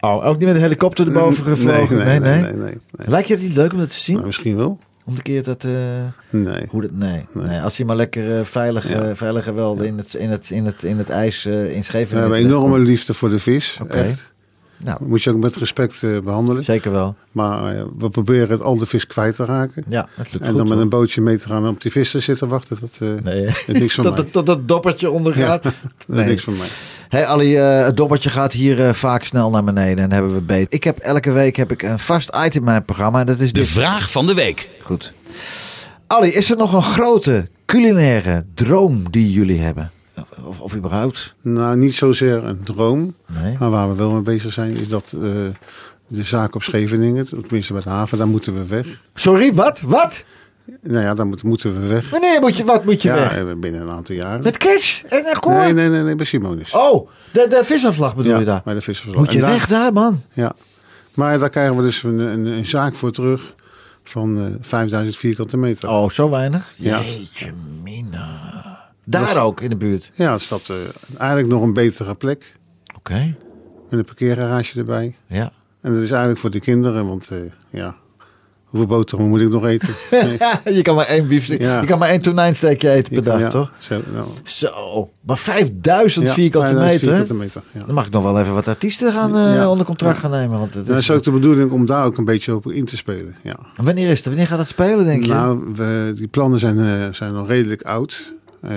[0.00, 1.96] Oh, ook niet met een helikopter erboven gevlogen?
[1.96, 2.42] Nee, nee, nee.
[2.42, 3.08] nee, nee, nee.
[3.08, 4.14] Lijkt je het niet leuk om dat te zien?
[4.14, 4.78] Nou, misschien wel.
[5.04, 5.64] Om de keer dat...
[5.64, 5.70] eh,
[6.30, 6.64] Nee.
[6.68, 7.60] hoe dat, nee, nee.
[7.60, 9.14] als hij maar lekker eh, veilig, Ja.
[9.16, 12.78] veilig in, het, in, het, in, het, in het ijs in We Scheveningen hebben enorme
[12.78, 13.78] liefde voor de vis.
[13.82, 14.14] Oké.
[14.84, 16.64] Nou, Moet je ook met respect eh, behandelen.
[16.64, 17.14] zeker wel.
[17.32, 19.84] Maar eh, we proberen het al de vis kwijt te raken.
[19.88, 20.56] Ja, het lukt en goed.
[20.56, 20.82] dan met hoor.
[20.82, 22.78] een bootje mee te gaan en op die vis te zitten wachten.
[22.80, 24.22] Dat eh Nee, is niks van tot, mij.
[24.24, 25.62] het- tot dat doppertje ondergaat.
[25.62, 25.72] dat
[26.06, 26.22] Nee.
[26.24, 26.66] is niks van mij.
[27.08, 30.40] Hey Ali, eh, het dobbertje gaat hier eh, vaak snel naar beneden en hebben we
[30.40, 30.72] beter.
[30.72, 33.52] Ik heb elke week heb ik een vast item in mijn programma en dat is
[33.52, 33.68] De dit.
[33.68, 34.68] vraag van de week.
[34.82, 35.12] Goed.
[36.06, 39.90] Ali, is er nog een grote culinaire droom die jullie hebben?
[40.44, 41.34] Of, of überhaupt?
[41.40, 43.14] Nou, niet zozeer een droom.
[43.42, 43.56] Nee.
[43.58, 45.20] Maar waar we wel mee bezig zijn, is dat eh,
[46.06, 48.86] de zaak op Scheveningen, tenminste bij de haven, daar moeten we weg.
[49.14, 49.80] Sorry, wat?
[49.80, 50.24] Wat?
[50.82, 52.10] Nou ja, moet- moeten we weg.
[52.10, 53.36] Wanneer moet je, wat moet je ja, weg?
[53.38, 54.42] eh, binnen een aantal jaren.
[54.42, 55.02] Met cash?
[55.02, 55.52] En hoor?
[55.52, 56.72] nee, nee, nee, nee, bij Simonis.
[56.72, 58.60] Oh, de, de visafslag bedoel ja, je daar?
[58.64, 59.18] bij de vissersvlag.
[59.18, 60.22] Moet je En daar- weg daar, man?
[60.32, 60.52] Ja.
[61.14, 63.54] Maar daar krijgen we dus een, een, een zaak voor terug
[64.04, 65.88] van eh 5000 vierkante meter.
[65.88, 66.72] Oh, zo weinig?
[66.76, 67.00] Ja.
[67.00, 67.52] Jeetje
[67.82, 68.39] mina.
[69.10, 70.10] Daar ook, in de buurt?
[70.14, 70.76] Ja, het staat eh,
[71.18, 72.56] eigenlijk nog een betere plek.
[72.96, 73.34] Oké,
[73.88, 75.14] Met een parkeergarage erbij.
[75.26, 75.52] ja.
[75.80, 77.38] En dat is eigenlijk voor de kinderen, want eh,
[77.70, 77.96] ja,
[78.64, 79.88] hoeveel boterham moet ik nog eten?
[80.64, 80.74] Nee.
[80.76, 81.80] je kan maar één biefstuk, Ja.
[81.80, 83.72] je kan maar één tonijnsteekje eten per kan- dag, ja, toch?
[83.78, 87.26] Zo, nou, Zo, maar 5000 ja, vierkante 5000 meter?
[87.26, 87.86] vierkante meter ja.
[87.86, 90.58] Dan mag ik nog wel even wat artiesten gaan, eh, onder contract gaan nemen.
[90.58, 92.84] Want het Dat is, is ook de bedoeling om daar ook een beetje op in
[92.84, 93.36] te spelen.
[93.42, 93.56] Ja.
[93.76, 94.26] En Wanneer is het?
[94.26, 95.32] Wanneer gaat het spelen, denk je?
[95.32, 98.32] Nou, we, die plannen zijn, eh, zijn al redelijk oud.
[98.60, 98.72] Eh,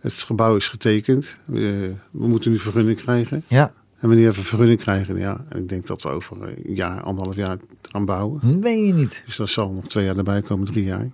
[0.00, 1.36] het gebouw is getekend.
[1.44, 3.42] We, we moeten nu vergunning krijgen.
[3.46, 3.72] ja.
[4.00, 7.36] En wanneer we vergunning krijgen, ja, en ik denk dat we over een jaar, anderhalf
[7.36, 8.58] jaar gaan bouwen.
[8.60, 9.22] Meen je niet?
[9.26, 11.08] Dus dat zal nog twee jaar erbij komen, drie jaar.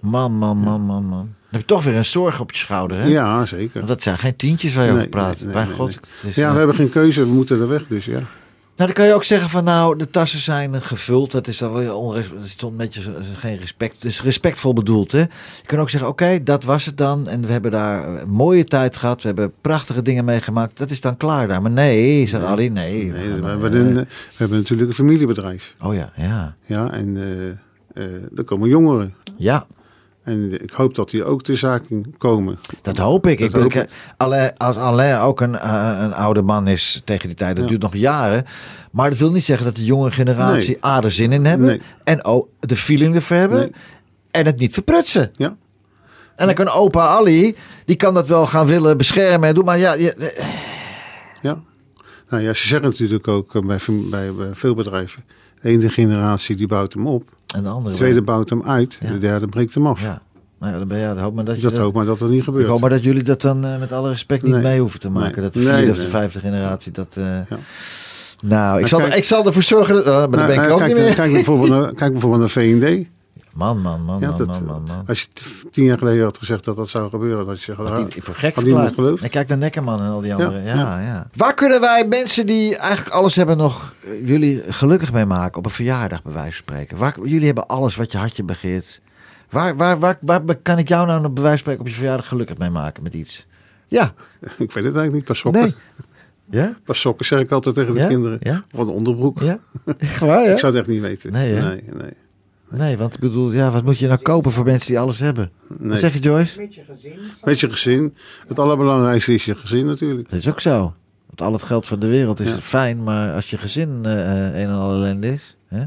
[0.00, 1.18] Man, man, man, man, man.
[1.18, 3.06] Dan heb je toch weer een zorg op je schouder, hè?
[3.06, 3.70] Ja, zeker.
[3.74, 5.40] Want dat zijn geen tientjes waar je Nee, over praat.
[5.40, 6.00] nee, God.
[6.34, 8.20] Ja, eh, we hebben geen keuze, we moeten er weg, dus ja.
[8.76, 11.30] Nou, dan kan je ook zeggen van nou, de tassen zijn eh, gevuld.
[11.32, 13.94] Dat is dan wel onres- dat is toch een beetje zo- geen respect.
[13.94, 15.18] Het is respectvol bedoeld, hè?
[15.20, 15.26] Je
[15.66, 17.28] kan ook zeggen, oké, dat was het dan.
[17.28, 19.20] En we hebben daar eh, een mooie tijd gehad.
[19.22, 20.78] We hebben prachtige dingen meegemaakt.
[20.78, 21.62] Dat is dan klaar daar.
[21.62, 23.04] Maar nee, zegt Ali, nee.
[23.04, 24.06] Nee, we hebben eh, een, we
[24.36, 25.74] hebben natuurlijk een familiebedrijf.
[25.82, 26.54] Oh ja, ja.
[26.64, 29.14] Ja, en eh, eh, er komen jongeren.
[29.36, 29.66] Ja,
[30.26, 32.58] En ik hoop dat die ook de zaak in komen.
[32.82, 33.38] dat hoop ik.
[33.38, 37.28] Dat ik, hoop ik- Alain, als Alain ook een, eh, een oude man is tegen
[37.28, 37.70] die tijd, dat Ja.
[37.70, 38.44] duurt nog jaren.
[38.90, 40.84] Maar dat wil niet zeggen dat de jonge generatie Nee.
[40.84, 41.66] A er zin in hebben.
[41.66, 41.80] Nee.
[42.04, 43.58] En ook de feeling ervoor hebben.
[43.58, 43.72] Nee.
[44.30, 45.30] En het niet verprutsen.
[45.32, 45.56] Ja,
[46.36, 49.64] En dan kan opa Ali, die kan dat wel gaan willen beschermen en doen.
[49.64, 50.34] Maar ja, je-
[51.42, 51.58] ja.
[52.28, 55.24] Nou ja, ze zeggen natuurlijk ook eh, bij, bij, bij veel bedrijven.
[55.60, 57.35] De ene generatie die bouwt hem op.
[57.54, 58.98] en de andere De tweede bouwt hem uit.
[59.00, 59.12] Ja.
[59.12, 60.00] De derde breekt hem af.
[60.02, 60.22] Ja.
[60.60, 62.28] Nou ja, dan ben je, dan hoop maar dat je Dat hoop maar dat dat
[62.28, 62.66] niet ik gebeurt.
[62.68, 64.62] hoop maar dat jullie dat dan eh, met alle respect niet Nee.
[64.62, 65.34] mee hoeven te maken.
[65.34, 65.44] Nee.
[65.44, 67.08] Dat de Nee, vierde of de vijfde generatie dat.
[67.14, 67.46] Ja.
[68.44, 69.94] Nou, ik Maar zal, kijk- ik zal ervoor zorgen.
[69.94, 71.14] Dat, oh, maar dan Nou, ben ik er nou, ook kijk, niet meer.
[71.14, 73.08] Kijk bijvoorbeeld, naar, kijk bijvoorbeeld naar V&D.
[73.56, 75.02] Man, man, man, Ja, man, dat, man, man, man.
[75.06, 75.28] Als je
[75.70, 78.22] tien jaar geleden had gezegd dat dat zou gebeuren, dat je zegt, Had ah, die-
[78.22, 79.22] voor gek had niemand geloofd.
[79.22, 80.62] En kijk naar Neckerman en al die anderen.
[80.62, 81.00] Ja, ja.
[81.00, 81.28] ja.
[81.34, 85.64] Waar kunnen wij mensen die eigenlijk alles hebben nog eh, jullie gelukkig mee maken op
[85.64, 86.96] een verjaardag bij wijze van spreken?
[86.96, 89.00] Waar, jullie hebben alles wat je hartje begeert.
[89.50, 92.58] Waar, waar, waar, waar kan ik jou nou wijze van spreken op je verjaardag gelukkig
[92.58, 93.46] mee maken met iets?
[93.88, 94.04] Ja.
[94.40, 95.62] Ik weet het eigenlijk niet, pas sokken.
[95.62, 95.74] Nee.
[96.50, 96.76] Ja?
[96.84, 98.06] Pas sokken zeg ik altijd tegen de Ja?
[98.06, 98.38] kinderen.
[98.40, 98.64] Ja?
[98.74, 99.40] Of een onderbroek.
[99.40, 99.58] Ja?
[99.98, 100.52] Echt waar, ja?
[100.52, 101.32] Ik zou het echt niet weten.
[101.32, 102.10] Nee, nee, nee.
[102.70, 105.50] Nee, want ik bedoel, ja, wat moet je nou kopen voor mensen die alles hebben?
[105.68, 105.98] Wat nee.
[105.98, 106.58] zeg je, Joyce?
[107.44, 108.14] Met je gezin.
[108.46, 110.30] Het allerbelangrijkste is je gezin natuurlijk.
[110.30, 110.94] Dat is ook zo.
[111.26, 112.60] Want al het geld van de wereld is Ja.
[112.60, 115.56] fijn, maar als je gezin eh, eh, een en al ellende is.
[115.68, 115.84] hè?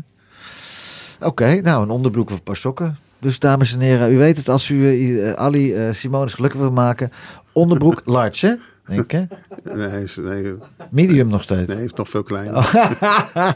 [1.22, 2.98] Oké, nou, een onderbroek of een paar sokken.
[3.20, 6.72] Dus dames en heren, u weet het, als u eh, Ali eh Simonis gelukkig wil
[6.72, 7.12] maken,
[7.52, 8.54] onderbroek large, hè?
[8.90, 9.24] Denk ik, hè?
[9.76, 10.56] Nee, hij is, nee,
[10.90, 11.68] Medium nog steeds.
[11.68, 12.58] nee, hij is nog veel kleiner.
[12.58, 12.74] Oh.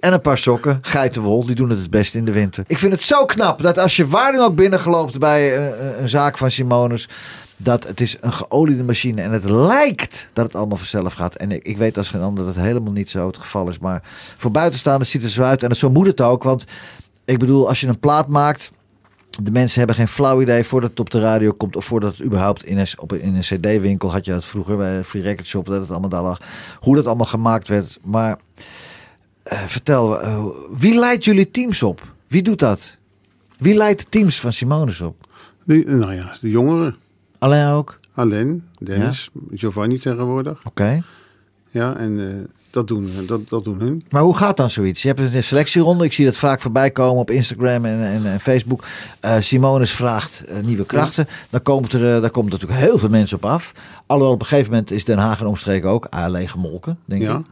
[0.00, 2.64] en een paar sokken, geitenwol, die doen het het beste in de winter.
[2.66, 6.08] Ik vind het zo knap dat als je waar dan ook binnengeloopt bij eh, een
[6.08, 7.08] zaak van Simonus,
[7.56, 11.34] dat het is een geoliede machine en het lijkt dat het allemaal vanzelf gaat.
[11.34, 13.78] En ik, ik weet als geen ander dat het helemaal niet zo het geval is.
[13.78, 14.02] Maar
[14.36, 16.42] voor buitenstaanders ziet het zo uit en het, zo moet het ook.
[16.42, 16.64] Want
[17.24, 18.70] ik bedoel, als je een plaat maakt,
[19.42, 22.26] de mensen hebben geen flauw idee voordat het op de radio komt of voordat het
[22.26, 25.46] überhaupt in een, op, een- in een cd-winkel had je dat vroeger bij Free Record
[25.46, 26.40] Shop dat het allemaal daar lag.
[26.78, 27.98] Hoe dat allemaal gemaakt werd.
[28.02, 28.38] Maar
[29.42, 30.44] eh, vertel, eh,
[30.76, 32.12] wie leidt jullie teams op?
[32.26, 32.96] Wie doet dat?
[33.58, 35.16] Wie leidt de teams van Simonus op?
[35.64, 36.96] Die, nou ja, de jongeren.
[37.38, 37.98] Alleen ook?
[38.14, 40.60] Alain, Dennis, Giovanni tegenwoordig.
[40.64, 41.02] Oké.
[41.70, 44.04] Ja, en eh, dat doen, dat, dat doen hun.
[44.10, 45.02] Maar hoe gaat dan zoiets?
[45.02, 46.04] Je hebt een selectieronde.
[46.04, 48.84] Ik zie dat vaak voorbij komen op Instagram en, en, en Facebook.
[49.20, 51.26] Eh Simonis vraagt eh, nieuwe krachten.
[51.50, 53.72] Dan komt er, eh, daar komen natuurlijk heel veel mensen op af.
[54.06, 57.38] Alhoewel op een gegeven moment is Den Haag en omstreken ook alleen gemolken, denk Ja.
[57.38, 57.44] ik.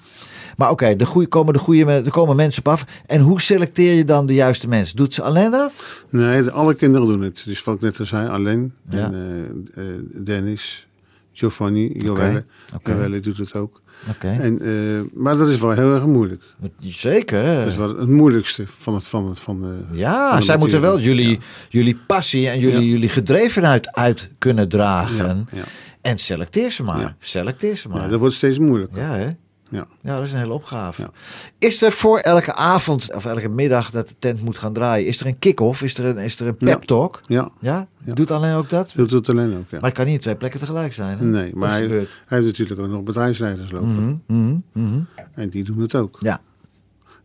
[0.56, 2.84] Maar oké, de goeie, komen de goede, er komen mensen op af.
[3.06, 4.96] En hoe selecteer je dan de juiste mensen?
[4.96, 6.04] Doet ze alleen dat?
[6.10, 7.42] Nee, alle kinderen doen het.
[7.44, 8.74] Dus wat ik net al zei, alleen.
[8.88, 9.04] Ja.
[9.04, 9.94] En, eh, eh,
[10.24, 10.86] Dennis,
[11.32, 12.44] Giovanni, Joelle.
[12.84, 13.80] Joelle doet het ook.
[14.20, 14.70] En, eh,
[15.12, 16.42] maar dat is wel heel erg moeilijk.
[16.80, 17.54] Zeker.
[17.58, 20.56] Dat is wel het moeilijkste van het van het van de, Ja, van de zij
[20.56, 21.36] moeten wel jullie, Ja.
[21.68, 22.90] jullie passie en jullie, Ja.
[22.92, 25.48] jullie gedrevenheid uit kunnen dragen.
[25.52, 25.62] Ja.
[26.00, 27.16] En selecteer ze maar.
[27.18, 28.08] Selecteer ze maar.
[28.08, 29.02] Dat wordt steeds moeilijker.
[29.02, 29.28] Ja, hè?
[29.68, 29.86] Ja.
[30.00, 31.02] Ja, dat is een hele opgave.
[31.02, 31.10] Ja.
[31.58, 35.20] Is er voor elke avond of elke middag dat de tent moet gaan draaien, is
[35.20, 35.82] er een kick-off?
[35.82, 37.20] Is er een, is er een pep talk?
[37.26, 37.86] Ja, Ja?
[38.04, 38.14] Ja.
[38.14, 38.92] Doet alleen ook dat?
[38.96, 39.70] dat doet alleen ook.
[39.70, 39.78] Ja.
[39.80, 41.18] Maar het kan niet twee plekken tegelijk zijn.
[41.18, 41.24] Hè?
[41.24, 44.22] Nee, maar hij, heeft natuurlijk ook nog bedrijfsleiders lopen.
[44.26, 45.00] Mhm, mhm, mhm.
[45.34, 46.18] En die doen het ook.
[46.20, 46.40] Ja.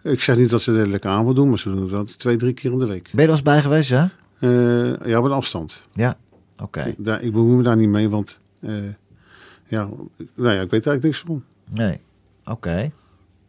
[0.04, 2.38] Ik zeg niet dat ze het elke avond doen, maar ze doen het wel twee,
[2.38, 3.10] drie keer in de week.
[3.12, 4.10] Ben je er eens bij geweest, ja?
[4.40, 5.82] Eh, ja, op een afstand.
[5.94, 6.18] Ja.
[6.62, 6.82] Oké.
[6.82, 8.74] Ik, daar, ik bemoei me daar niet mee, want eh,
[9.68, 9.90] ja,
[10.36, 11.44] nou ja, ik weet eigenlijk niks van.
[11.70, 12.00] Nee.
[12.46, 12.92] Oké.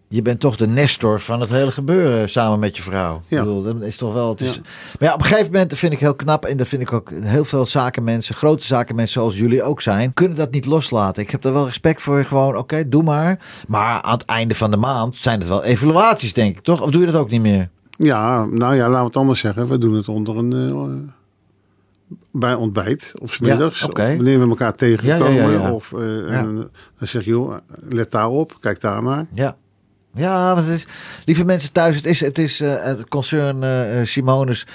[0.09, 3.22] Je bent toch de nestor van het hele gebeuren samen met je vrouw.
[3.26, 3.38] Ja.
[3.38, 4.30] Ik bedoel, dat is toch wel.
[4.30, 4.55] Het is...
[4.55, 4.61] Ja.
[4.99, 6.45] Maar ja, op een gegeven moment dat vind ik heel knap.
[6.45, 10.36] En dat vind ik ook heel veel zakenmensen, grote zakenmensen zoals jullie ook zijn, kunnen
[10.36, 11.22] dat niet loslaten.
[11.22, 12.24] Ik heb daar wel respect voor.
[12.24, 13.38] Gewoon, oké, doe maar.
[13.68, 16.80] Maar aan het einde van de maand zijn het wel evaluaties, denk ik, toch?
[16.80, 17.68] Of doe je dat ook niet meer?
[17.99, 19.66] Ja, nou ja, laten we het anders zeggen.
[19.66, 20.53] We doen het onder een.
[20.53, 21.12] eh,
[22.32, 23.80] bij ontbijt of smiddags.
[23.80, 23.86] Ja.
[23.86, 25.50] Of wanneer we elkaar tegenkomen.
[25.50, 25.72] Ja.
[25.72, 27.56] Of, eh, en, dan zeg je, joh,
[27.88, 29.26] let daarop, kijk daarnaar.
[29.34, 29.56] Ja.
[30.14, 30.86] Ja, want het is,
[31.24, 34.66] lieve mensen thuis, het is, het is eh, het concern eh eh, Simonis.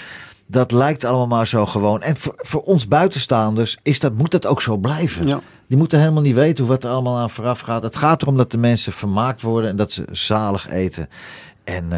[0.45, 2.01] Dat lijkt allemaal maar zo gewoon.
[2.01, 5.27] En voor, voor ons buitenstaanders is dat, moet dat ook zo blijven.
[5.27, 5.41] Ja.
[5.67, 7.83] Die moeten helemaal niet weten hoe wat er allemaal aan vooraf gaat.
[7.83, 11.09] Het gaat erom dat de mensen vermaakt worden en dat ze zalig eten.
[11.63, 11.91] En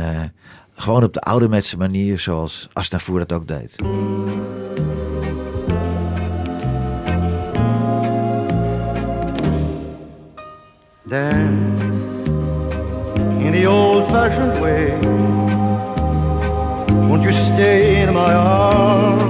[0.73, 3.75] gewoon op de ouderwetse manier, zoals Asnavoer dat ook deed.
[11.09, 12.19] Dance
[13.43, 14.91] in the old fashioned way.
[17.09, 19.27] Won't you stay in my arms?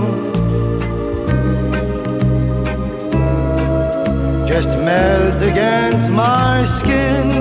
[4.49, 7.31] Just melt against my skin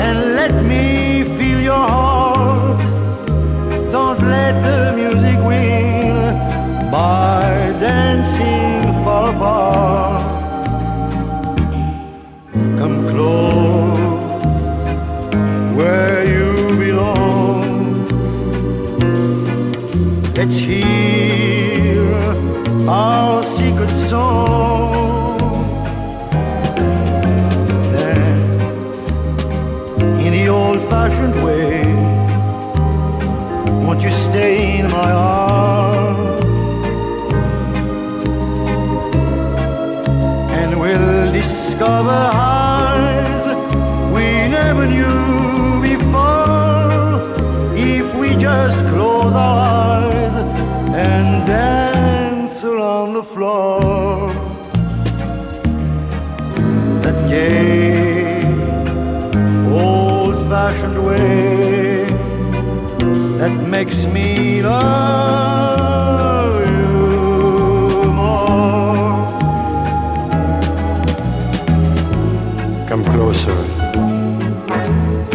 [0.00, 2.80] and let me feel your heart.
[3.92, 6.14] Don't let the music win
[6.90, 8.69] by dancing
[20.50, 22.10] Let's hear
[22.88, 25.38] our secret song.
[27.92, 29.00] Dance
[30.26, 31.84] in the old fashioned way.
[33.86, 36.18] Won't you stay in my arms?
[40.58, 43.46] and we'll discover highs
[44.12, 44.26] we
[44.58, 47.22] never knew before
[47.76, 49.69] if we just close our eyes
[57.02, 58.44] That gay,
[59.68, 62.06] old fashioned way
[63.40, 65.80] that makes me love
[66.74, 69.24] you more.
[72.88, 73.60] Come closer.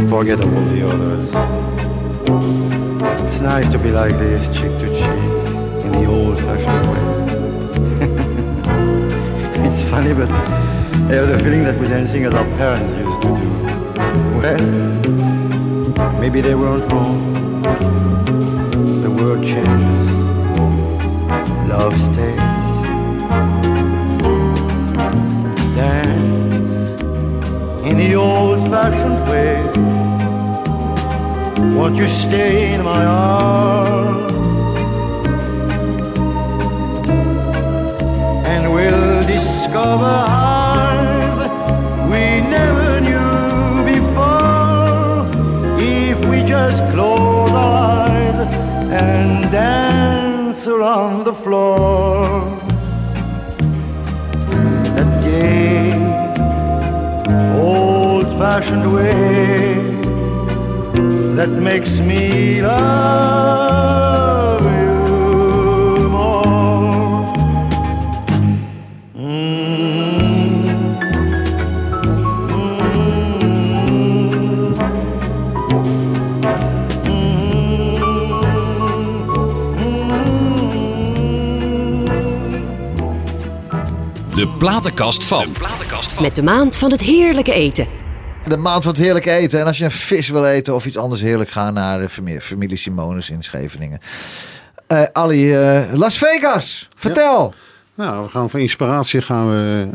[0.08, 1.30] Forget all the others.
[3.24, 5.24] It's nice to be like this, cheek to cheek,
[5.86, 6.85] in the old fashioned way.
[9.78, 13.28] It's funny, but I have the feeling that we're dancing as our parents used to
[13.28, 13.50] do.
[14.40, 14.66] Well,
[16.22, 17.20] maybe they weren't wrong.
[19.02, 20.08] The world changes,
[21.68, 22.66] love stays.
[25.76, 26.72] Dance
[27.84, 29.56] in the old fashioned way.
[31.76, 34.25] Won't you stay in my arms?
[39.36, 41.38] Discover highs
[42.12, 42.24] we
[42.58, 45.28] never knew before
[45.78, 47.74] if we just close our
[48.08, 48.38] eyes
[49.04, 52.16] and dance around the floor.
[54.96, 55.92] That gay,
[57.60, 59.76] old fashioned way
[61.38, 64.15] that makes me love
[84.66, 85.48] platenkast van.
[86.22, 87.88] Met de maand van het heerlijke eten.
[88.48, 89.60] De maand van het heerlijk eten.
[89.60, 92.42] En als je een vis wil eten of iets anders heerlijk, ga naar de familie,
[92.42, 94.00] familie Simonus in Scheveningen.
[94.88, 97.54] Eh Ali, eh, Las Vegas, vertel.
[97.96, 99.88] Nou, we gaan voor inspiratie gaan we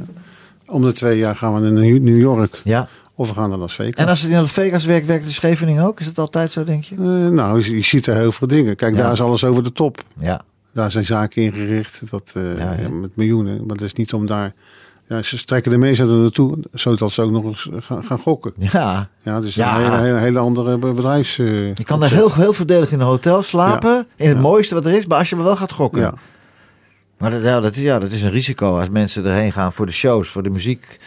[0.66, 2.60] om de twee jaar gaan we naar New York.
[2.64, 2.88] Ja.
[3.14, 3.94] Of we gaan naar Las Vegas.
[3.94, 6.00] En als het in Las Vegas werkt, werkt in Scheveningen ook?
[6.00, 6.94] Is het altijd zo, denk je?
[6.94, 8.76] Eh, nou, je, je ziet er heel veel dingen.
[8.76, 9.02] Kijk, Ja.
[9.02, 10.02] daar is alles over de top.
[10.18, 10.40] Ja.
[10.72, 12.88] Daar zijn zaken ingericht dat, eh, Ja, ja.
[12.88, 13.66] met miljoenen.
[13.66, 14.52] Maar dat is niet om daar...
[15.06, 18.52] Ja, ze trekken de mensen er naartoe, zodat ze ook nog eens gaan, gaan gokken.
[18.56, 19.08] Ja.
[19.22, 19.74] Ja, dus Ja.
[19.78, 21.38] een hele, hele, hele andere be- bedrijfs...
[21.38, 24.06] eh, Je kan daar heel, heel voordelig in een hotel slapen.
[24.16, 25.06] In het mooiste wat er is.
[25.06, 26.00] Maar als je maar wel gaat gokken.
[26.00, 26.14] Ja.
[27.18, 29.86] Maar dat, ja, dat, is, ja, dat is een risico als mensen erheen gaan voor
[29.86, 30.98] de shows, voor de muziek.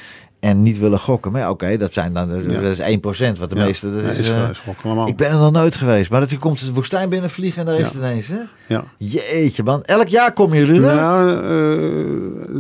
[0.44, 1.32] En niet willen gokken.
[1.32, 2.60] Maar ja, oké, dat zijn dan dat Ja.
[2.60, 3.40] is 1%.
[3.40, 3.64] Wat de Ja.
[3.66, 3.96] meeste.
[3.96, 4.60] Dat is, is, eh, is
[5.08, 6.10] ik ben er nog nooit geweest.
[6.12, 8.28] Maar dat je komt de woestijn binnenvliegen en daar is het ineens.
[8.28, 8.40] Hè?
[8.68, 8.84] Ja.
[8.98, 9.84] Jeetje man.
[9.84, 10.96] Elk jaar komen jullie er?
[10.96, 11.44] Nou, eh,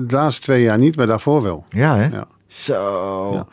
[0.07, 1.65] de laatste twee jaar niet, maar daarvoor wel.
[1.69, 2.09] Ja hè?
[2.47, 3.47] Zo.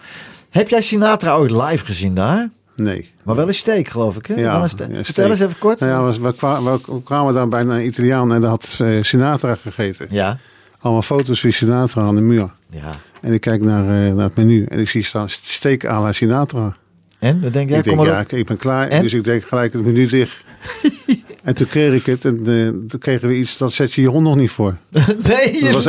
[0.50, 2.50] Heb jij Sinatra ooit live gezien daar?
[2.76, 3.10] Nee.
[3.22, 4.34] Maar wel een steek geloof ik hè?
[4.34, 5.80] Ja, een Vertel eens even kort.
[5.80, 9.02] Nou ja, we, we, kwa- we kwamen daar bij een Italiaan en daar had eh,
[9.02, 10.06] Sinatra gegeten.
[10.10, 10.38] Ja.
[10.80, 12.48] Allemaal foto's van Sinatra aan de muur.
[12.70, 12.90] ja.
[13.20, 16.12] En ik kijk naar, eh, naar het menu en ik zie staan steak à la
[16.12, 16.72] Sinatra.
[17.18, 17.40] En?
[17.40, 17.78] Wat denk jij?
[17.78, 18.88] ik denk, ja, ik, ik ben klaar.
[18.88, 19.02] En?
[19.02, 20.44] Dus ik denk gelijk het menu dicht.
[21.42, 24.08] en toen kreeg ik het en eh, toen kregen we iets, dat zet je je
[24.08, 24.76] hond nog niet voor.
[25.28, 25.86] nee, Dat was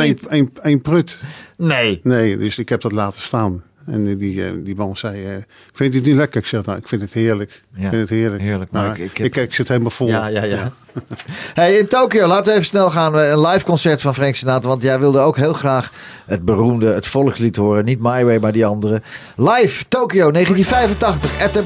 [0.62, 1.18] één prut.
[1.56, 2.00] Nee.
[2.02, 3.62] Nee, dus ik heb dat laten staan.
[3.86, 5.30] En die, die, eh, die man zei, eh,
[5.72, 6.40] vind je het niet lekker?
[6.40, 7.62] Ik zeg, nou, ik vind het heerlijk.
[7.74, 8.42] Ja, ik vind het heerlijk.
[8.42, 10.06] heerlijk, maar Maar ik- ik ik, heb- ik zit helemaal vol.
[10.08, 10.72] Ja, ja, ja.
[11.54, 13.14] Hey, in Tokio, laten we even snel gaan.
[13.18, 14.68] Een live concert van Frank Sinatra.
[14.68, 15.92] Want jij wilde ook heel graag
[16.26, 17.84] het beroemde, het volkslied horen.
[17.84, 19.02] Niet My Way, maar die andere.
[19.36, 21.42] Live, Tokio, 1985.
[21.42, 21.62] At the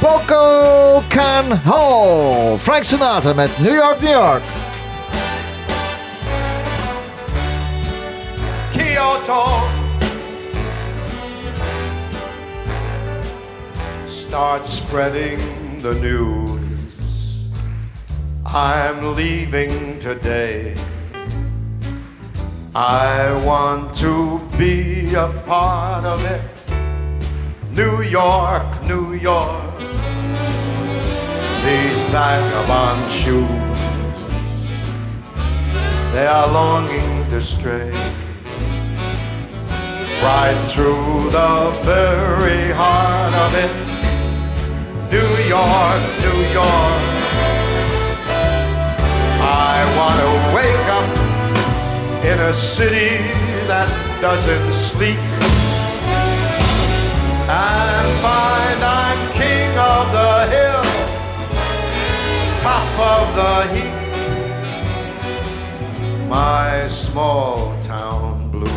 [0.00, 2.58] Bokokan Hall.
[2.58, 4.42] Frank Sinatra met New York, New York.
[8.70, 9.73] Kyoto.
[14.34, 15.38] Start spreading
[15.80, 17.48] the news.
[18.44, 20.74] I'm leaving today.
[22.74, 26.42] I want to be a part of it.
[27.70, 29.78] New York, New York.
[31.62, 33.78] These vagabond shoes,
[36.12, 37.92] they are longing to stray
[40.26, 43.93] right through the very heart of it.
[45.54, 47.00] New York, New York.
[49.40, 51.08] I want to wake up
[52.24, 53.14] in a city
[53.70, 53.88] that
[54.20, 55.22] doesn't sleep
[57.46, 60.84] and find I'm king of the hill,
[62.58, 63.96] top of the heap.
[66.28, 68.68] My small town blues,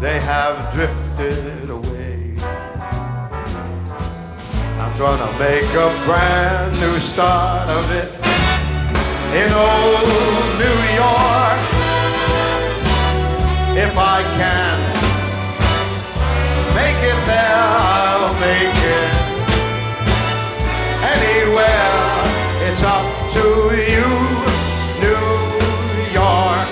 [0.00, 1.99] they have drifted away.
[5.00, 8.08] Gonna make a brand new start of it
[9.32, 10.04] in old
[10.60, 11.60] New York.
[13.80, 14.76] If I can
[16.76, 17.62] make it there,
[17.96, 19.10] I'll make it
[21.16, 21.96] anywhere.
[22.68, 23.44] It's up to
[23.94, 24.06] you,
[25.00, 25.26] New
[26.12, 26.68] York,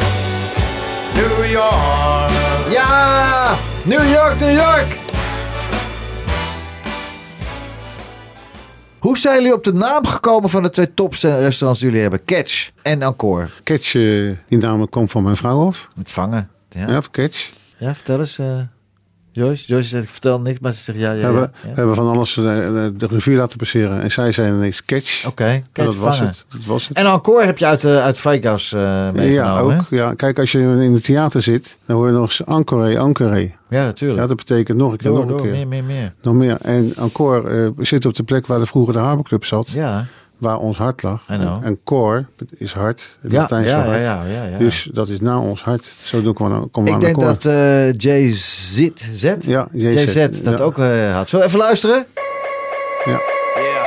[1.17, 2.31] New York.
[2.77, 3.57] Ja,
[3.87, 5.08] New York, New York.
[9.09, 12.25] Hoe zijn jullie op de naam gekomen van de twee toprestaurants die jullie hebben?
[12.25, 13.47] Catch en Encore.
[13.65, 14.03] Catch, eh,
[14.49, 15.89] die naam komt van mijn vrouw af.
[15.95, 16.51] Met vangen.
[16.69, 17.03] Ja, Ja, ja.
[17.03, 17.51] voor Catch.
[17.79, 18.39] vertel eens.
[18.39, 18.61] eh,
[19.39, 19.67] Joyce?
[19.67, 21.69] Joyce zegt, ik vertel niks, maar ze zegt ja, ja, hebben, ja.
[21.75, 24.03] hebben van alles eh, de, de revue laten passeren.
[24.03, 25.27] En zij zei ineens Catch.
[25.27, 26.45] Oké, En Catch dat was het.
[26.49, 26.97] Dat was het.
[26.97, 28.81] En Encore heb je uit, eh, uit Vegas eh
[29.11, 29.71] meegenomen, ja, ook.
[29.71, 29.97] hè?
[29.97, 33.51] Ja, kijk, als je in het theater zit, dan hoor je nog eens encore, encore.
[33.71, 34.21] Ja, natuurlijk.
[34.21, 35.53] Ja, dat betekent nog een keer, door, nog een keer.
[35.53, 36.15] meer, meer, meer.
[36.23, 36.57] Nog meer.
[36.61, 40.07] En encore eh, zit op de plek waar de vroeger de Haberclub zat, Ja,
[40.39, 41.25] waar ons hart lag.
[41.29, 42.27] En, en core
[42.57, 44.29] is hart, het ja, Latijns ja, voor ja, hart.
[44.29, 44.59] ja, ja, ja.
[44.59, 45.93] Dus dat is na ons hart.
[46.05, 50.03] Zo doen we komen we Ik aan denk de dat eh JZ, Z, Ja, JZ,
[50.15, 50.65] JZ, dat ja.
[50.65, 51.29] ook eh, had.
[51.29, 52.07] Zullen we even luisteren?
[53.05, 53.11] Ja.
[53.11, 53.87] Yeah.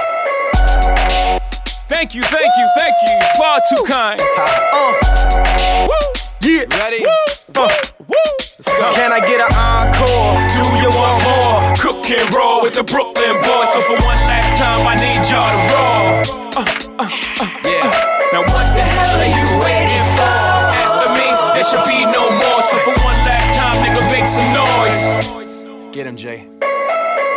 [1.88, 3.22] Thank you, thank you, thank you.
[3.38, 4.20] Far too kind.
[4.22, 5.88] Uh.
[5.88, 5.96] Woo.
[6.40, 6.66] Yeah.
[6.78, 7.04] Ready?
[7.04, 7.64] Woo.
[7.64, 7.72] Uh.
[8.08, 8.16] Woo.
[8.58, 8.92] Let's go.
[8.94, 10.48] Can I get an encore?
[10.58, 11.74] Do you want more?
[11.78, 13.70] Cook and roll with the Brooklyn boys.
[13.74, 16.41] So for one last time, I need y'all to roll.
[16.54, 16.66] Uh,
[17.00, 17.08] uh,
[17.40, 17.88] uh, yeah.
[18.34, 20.36] Now what the hell are you waiting for?
[20.76, 22.62] After me, there should be no more.
[22.64, 25.96] So for one last time, nigga, make some noise.
[25.96, 26.48] Get him, Jay.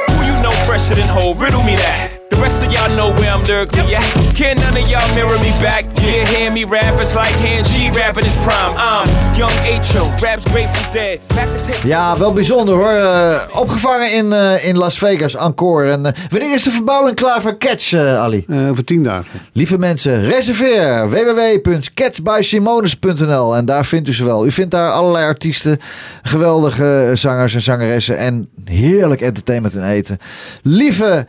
[0.09, 1.35] Who you know fresher than whole?
[1.35, 2.14] Riddle me that.
[2.35, 4.03] The rest of y'all know where I'm lyrically at.
[4.35, 5.85] Can none of y'all mirror me back?
[6.03, 8.75] Yeah, hear me rap, it's like hand G rapping his prime.
[8.77, 9.07] I'm
[9.39, 11.21] young H.O., raps Grateful Dead.
[11.29, 12.91] Back to take Ja, wel bijzonder hoor.
[12.91, 15.91] Eh, opgevangen in, eh, in Las Vegas, Encore.
[15.91, 18.45] En, eh, wanneer is de verbouwing klaar voor Catch, eh, Ali?
[18.49, 19.41] Eh, over tien dagen.
[19.53, 24.47] Lieve mensen, reserveer www.catchbysimones.nl en daar vindt u ze wel.
[24.47, 25.81] U vindt daar allerlei artiesten,
[26.23, 30.19] geweldige zangers en zangeressen en heerlijk entertainment en eten.
[30.63, 31.27] Lieve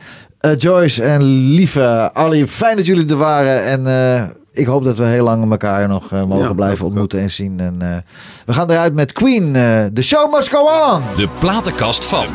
[0.53, 5.03] Joyce en lieve Ali, fijn dat jullie er waren en eh, ik hoop dat we
[5.03, 7.59] heel lang elkaar nog eh, mogen Ja, blijven ontmoeten en zien.
[7.59, 7.97] En, eh,
[8.45, 10.59] we gaan eruit met Queen, eh The Show Must Go
[10.93, 11.01] On!
[11.15, 12.25] De platenkast van.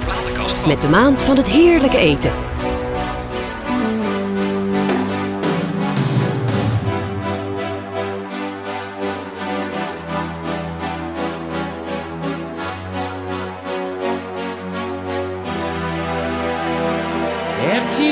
[0.66, 2.30] Met de maand van het heerlijke eten.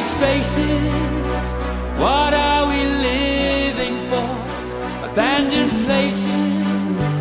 [0.08, 1.52] Spaces,
[2.04, 4.30] what are we living for?
[5.08, 7.20] Abandoned places,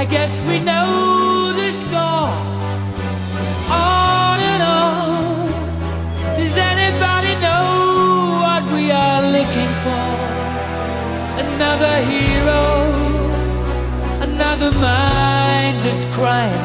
[0.00, 2.30] I guess we know the score.
[3.68, 7.66] On and on, does anybody know
[8.44, 10.06] what we are looking for?
[11.44, 12.64] Another hero,
[14.28, 16.62] another mindless crime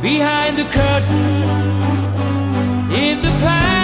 [0.00, 1.48] behind the curtain
[3.02, 3.83] in the pantomime.